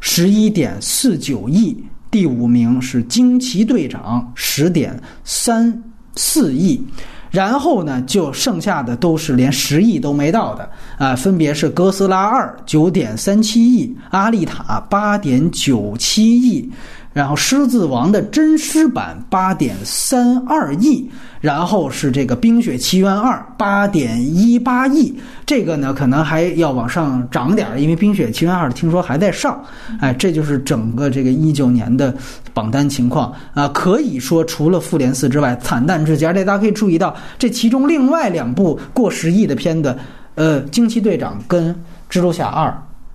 [0.00, 1.74] 十一点四九亿，
[2.10, 5.82] 第五名是《惊奇队长》，十点三。
[6.18, 6.84] 四亿，
[7.30, 16.68] 然后呢，就剩下的都是连十亿都没到的啊，分别是《哥斯拉二》九点三七亿，《阿丽塔》八点九七亿。
[17.18, 21.04] 然后《狮子王》的真狮版八点三二亿，
[21.40, 25.12] 然后是这个《冰雪奇缘二》八点一八亿，
[25.44, 29.60] 这个呢可能还要往上涨点，因为《冰雪奇缘二》听说还在上。
[29.98, 32.14] 哎，这就是整个这个一九年的
[32.54, 36.24] 榜单情况啊，可以说除了《复联四》之外惨淡至极。
[36.24, 39.98] 而且大家可以注意到，这其中另外两部过十亿的片子，
[40.36, 41.74] 呃，《惊奇队长》跟
[42.08, 42.68] 《蜘蛛侠二》。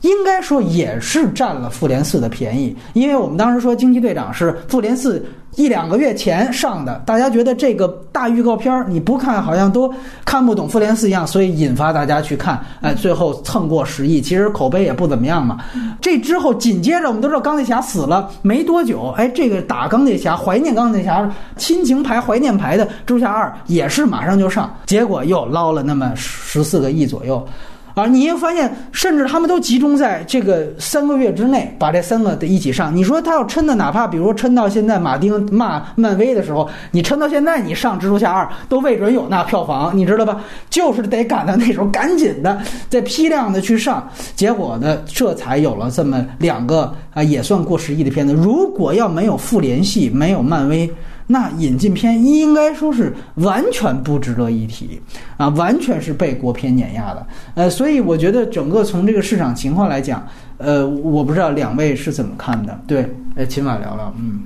[0.04, 5.26] 应该说也是占了复联四的便宜，因为我们当时说惊奇队长是复联四
[5.56, 9.94] 一两个月前上的，大家觉得这个大预告片儿你不看好像都
[10.26, 15.60] 看不懂复联四一样，所以引发大家去看，哎，最后蹭过十亿，其实口碑也不怎么样嘛。
[16.02, 27.48] 这之后紧接着我们都知道钢铁侠死了没多久，哎，这个打钢铁侠怀念钢铁侠亲情牌怀念牌的蜘蛛侠二也是马上就上，结果又捞了那么十四个亿左右。
[27.96, 32.96] 啊，你又发现，甚至他们都集中在这个三个月之内把这三个的一起上。
[32.96, 40.42] 你说他要撑的，哪怕比如说撑到现在，马丁骂漫威的时候，你撑到现在，你上蜘蛛侠二都未准有那票房，你知道吧？
[40.70, 44.10] 就是得赶到那时候，赶紧的再批量的去上。
[44.36, 48.34] 结果呢，这才有了这么两个啊，也算过十亿的片子。
[48.34, 50.92] 如果要没有复联系，没有漫威。
[51.28, 55.02] 那引进片应该说是完全不值得一提
[55.38, 57.26] 啊，完全是被国片碾压的。
[57.56, 62.78] 呃，所以我觉得整个从这个市场情况来讲，呃，我不知道两位是怎么看的。
[62.86, 64.42] 对，呃，秦晚聊聊，嗯，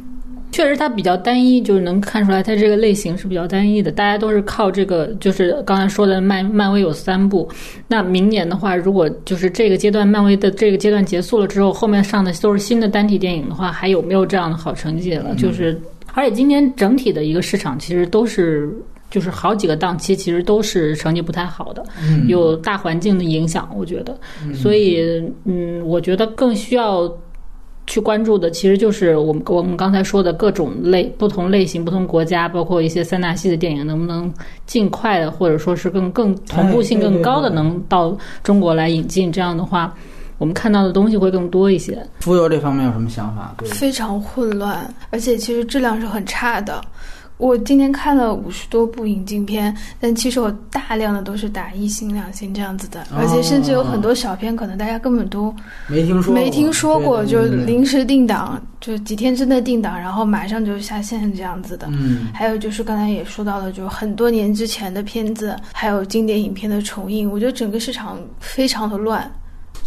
[0.51, 3.91] 确实它比较单一，就是能看出来它这个类型是比较单一的。
[3.91, 7.49] 大家都是靠这个，就是刚才说的漫漫威有三部。
[7.88, 15.36] 那明年的话，如果就是这个阶段漫威的这个阶段结束了之后，后面上的都是新的单体电影的话，还有没有这样的好成绩了？
[15.36, 15.80] 就是。
[16.18, 18.76] 而且今年整体的一个市场其实都是，
[19.11, 21.84] 就是好几个档期其实都是成绩不太好的，
[22.28, 24.18] 有大环境的影响，我觉得。
[24.51, 27.07] 所以，嗯，我觉得更需要
[27.86, 34.34] 去关注的，其实就是我们我们刚才说的各种类、不同类型、不同国家，包括一些三大系的电影，能不能
[34.65, 39.32] 尽快的，或者说是更更同步性更高的，能到中国来引进？
[39.32, 39.95] 这样的话。
[40.38, 42.05] 我们看到的东西会更多一些。
[42.19, 43.55] 浮游这方面有什么想法？
[43.65, 46.81] 非常混乱，而且其实质量是很差的。
[47.38, 55.53] 我今天看了五十多部引进片，但其实我大量的都是打一星、两星这样子的，而且甚至有很多小片，可能大家根本都
[55.85, 61.88] 没听说没听说过，就临时定档，就几天之内定档，然后马上就下线这样子的。
[61.91, 69.31] 嗯，还有就是刚才也说到了，就很多年之前的片子，还有经典影片的重映，我觉得整个市场非常的乱。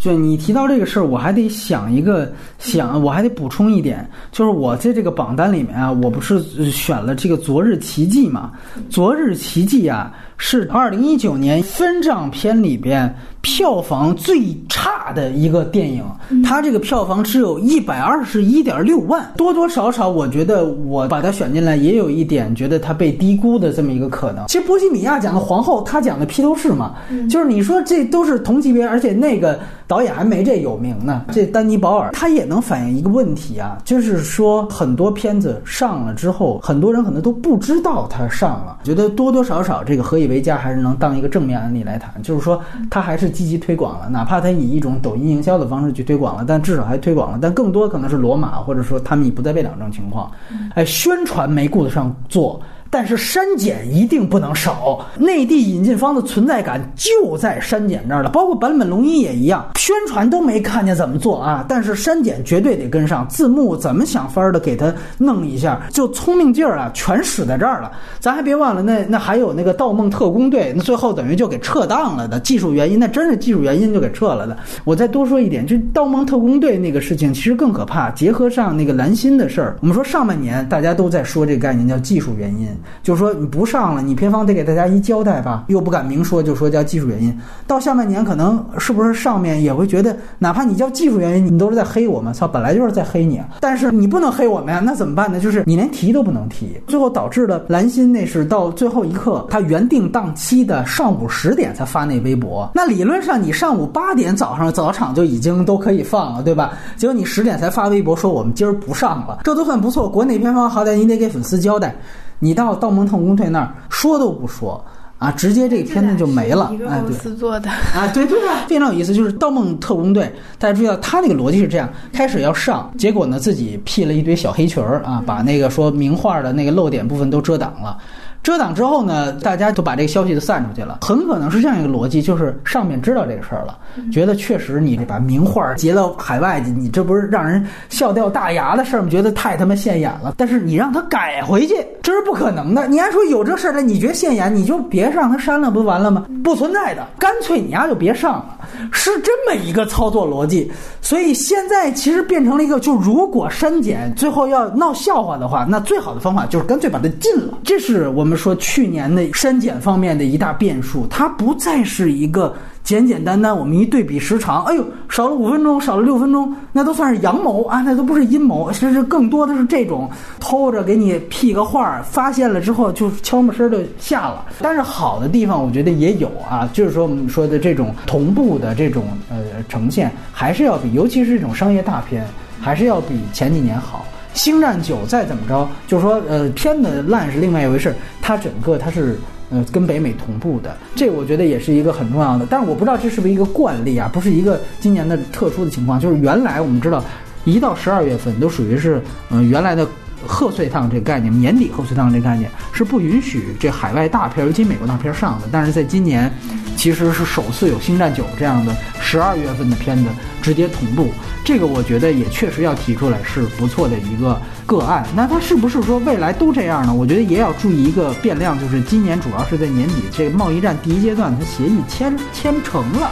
[0.00, 6.40] 就你提到这个事儿，我还得想一个想，我还得补充一点，就是我在这个榜单里面啊，我不是
[6.70, 8.50] 选了这个《昨日奇迹》嘛，
[8.88, 10.10] 《昨日奇迹》啊
[10.42, 16.02] 是二零一九年分账片里边票房最差的一个电影，
[16.42, 24.46] 它这个票房只有一百二十一点六万，多多少少我觉得我把它选进来也有一点觉得它被低估的这么一个可能。
[24.46, 26.94] 其实波西米亚讲的皇后，他讲的披头士嘛，
[27.28, 29.60] 就是你说这都是同级别，而且那个。
[29.90, 50.30] 导演还没这有名呢，这丹尼保尔他也能反映一个问题啊，就是说很多片子上了之后，很多人可能都不知道他上了，觉得多多少少这个何以维嘉还是能当一个正面案例来谈，就是说他还是积极推广了，哪怕他以一种抖音营销的方式去推广了，但至少还推广了，但更多可能是罗马或者说他们不在备两种情况，
[50.74, 52.62] 哎，宣传没顾得上做。
[52.90, 67.92] 但是删减一定不能少，内地引进方的存在感就在删减这儿了，包括坂本龙一也一样，宣传都没看见怎么做啊，但是删减绝对得跟上，字幕怎么想法儿的给它弄一下，就聪明劲儿啊，全使在这儿了。
[68.18, 74.56] 咱还别忘了，那那还有那个《盗梦特工队》，那最后等于就给撤档了的，技术原因，那真是技术原因就给撤了的。
[74.84, 82.68] 我再多说一点，就《盗梦特工队》那个事情其实更可怕，结合上那个蓝心的事儿，我们说上半年大家都在说这个概念叫技术原因。
[83.02, 87.36] 就是说你不上了，你片方得给大家一交代吧，又不敢明说，就说叫技术原因。
[87.66, 92.32] 到下半年可能是不是上面也会觉得，哪怕你叫技术原因，你都是在黑我们。
[92.32, 93.48] 操，本来就是在黑你啊！
[93.60, 95.40] 但是你不能黑我们呀，那怎么办呢？
[95.40, 102.70] 就是你连提都不能提，最后导致了蓝心那是到最后一刻，他原定档期的上午十点才发那微博。
[102.74, 106.72] 那理论上你上午八点早上早场就已经都可以放了，对吧？
[106.96, 110.08] 结果你十点才发微博说我们今儿不上了，这都算不错。
[110.08, 111.94] 国内片方好歹你得给粉丝交代。
[112.40, 114.84] 你到《盗梦特工队》那儿说都不说
[115.18, 116.72] 啊，直接这个片子就没了。
[116.88, 119.12] 哎，对，公司做的 啊，对对啊，非常有意思。
[119.12, 120.24] 就是《盗梦特工队》，
[120.58, 127.98] 大家注意到他那个逻辑是这样：开始要上，结果呢自己披了一堆小黑裙儿啊，把那个说名画的那个漏点部分都遮挡了。
[128.42, 133.78] 遮挡之后呢，大家都把这个消息都散出去了，很可能是这样一个逻辑，就是上面知道这个事儿了，
[134.10, 139.08] 觉得确实你把名画截到海外去，你这不是让人笑掉大牙的事儿吗？
[139.10, 140.34] 觉得太他妈现眼了。
[140.38, 142.88] 但是你让他改回去，这是不可能的。
[142.88, 143.82] 你还说有这事儿了？
[143.82, 146.24] 你觉得现眼，你就别让他删了，不完了吗？
[146.42, 148.58] 不存在的，干脆你丫就别上了，
[148.90, 150.72] 是这么一个操作逻辑。
[151.02, 157.58] 所以现在其实变成了一个，就如果删减最后要闹笑话的话，那最好的方法就是干脆把它禁了。
[157.62, 158.29] 这是我们。
[158.30, 162.54] 我们说去年的删减方面的一大变数，它不再是一个
[162.84, 170.08] 简简单单，我们一对比时长，哎呦，少了五分钟，少了六分钟，那都算是阳谋啊，那都不是阴谋，其实更多的是这种
[170.38, 174.44] 偷着给你 P 个画，发现了之后就悄没声儿就下了。
[174.60, 182.24] 但是好的地方，我觉得也有啊，就是说我们说的这种同步的这种呃呈现，还是要比，尤其是这种商业大片，
[182.60, 184.06] 还是要比前几年好。
[184.34, 189.18] 星战九再怎么着，就是说，呃，片子烂是另外一回事，它整个它是
[189.50, 192.46] 呃跟北美同步的，这我觉得也是一个很重要的。
[192.48, 195.98] 但是我不知道这是不是一个惯例啊，不是一个今年的特殊的情况。
[195.98, 197.04] 就是原来我们知道，
[197.44, 199.86] 一到十二月份都属于是呃原来的
[200.26, 205.48] 贺岁档这个概念，年底贺岁档这个概念是不允许这海外大片，尤其美国大片上的。
[205.50, 206.32] 但是在今年，
[206.76, 210.04] 其实是首次有星战九这样的十二月份的片子
[210.40, 211.10] 直接同步。
[211.44, 215.04] 这个我觉得也确实要提出来，是不错的一个个案。
[215.16, 216.94] 那它是不是说未来都这样呢？
[216.94, 223.10] 我觉得也要注意一个变量，就是今年主要是在年底这个贸易战第一阶段，它协议签签成了，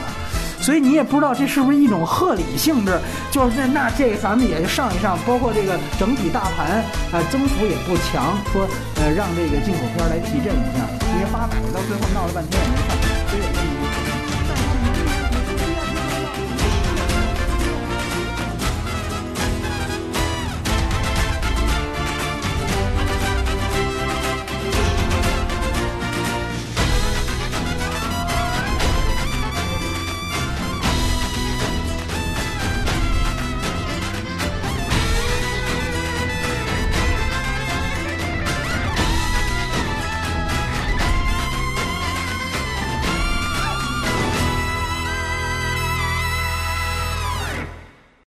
[0.61, 3.01] 所以你也不知道这是不是一种贺礼性质，
[3.31, 12.97] 就是那这咱们也就上一上，包括这个整体大盘啊增幅也不强，说呃让这个进口片来提振一下，这些八百到最后闹了半天也没上，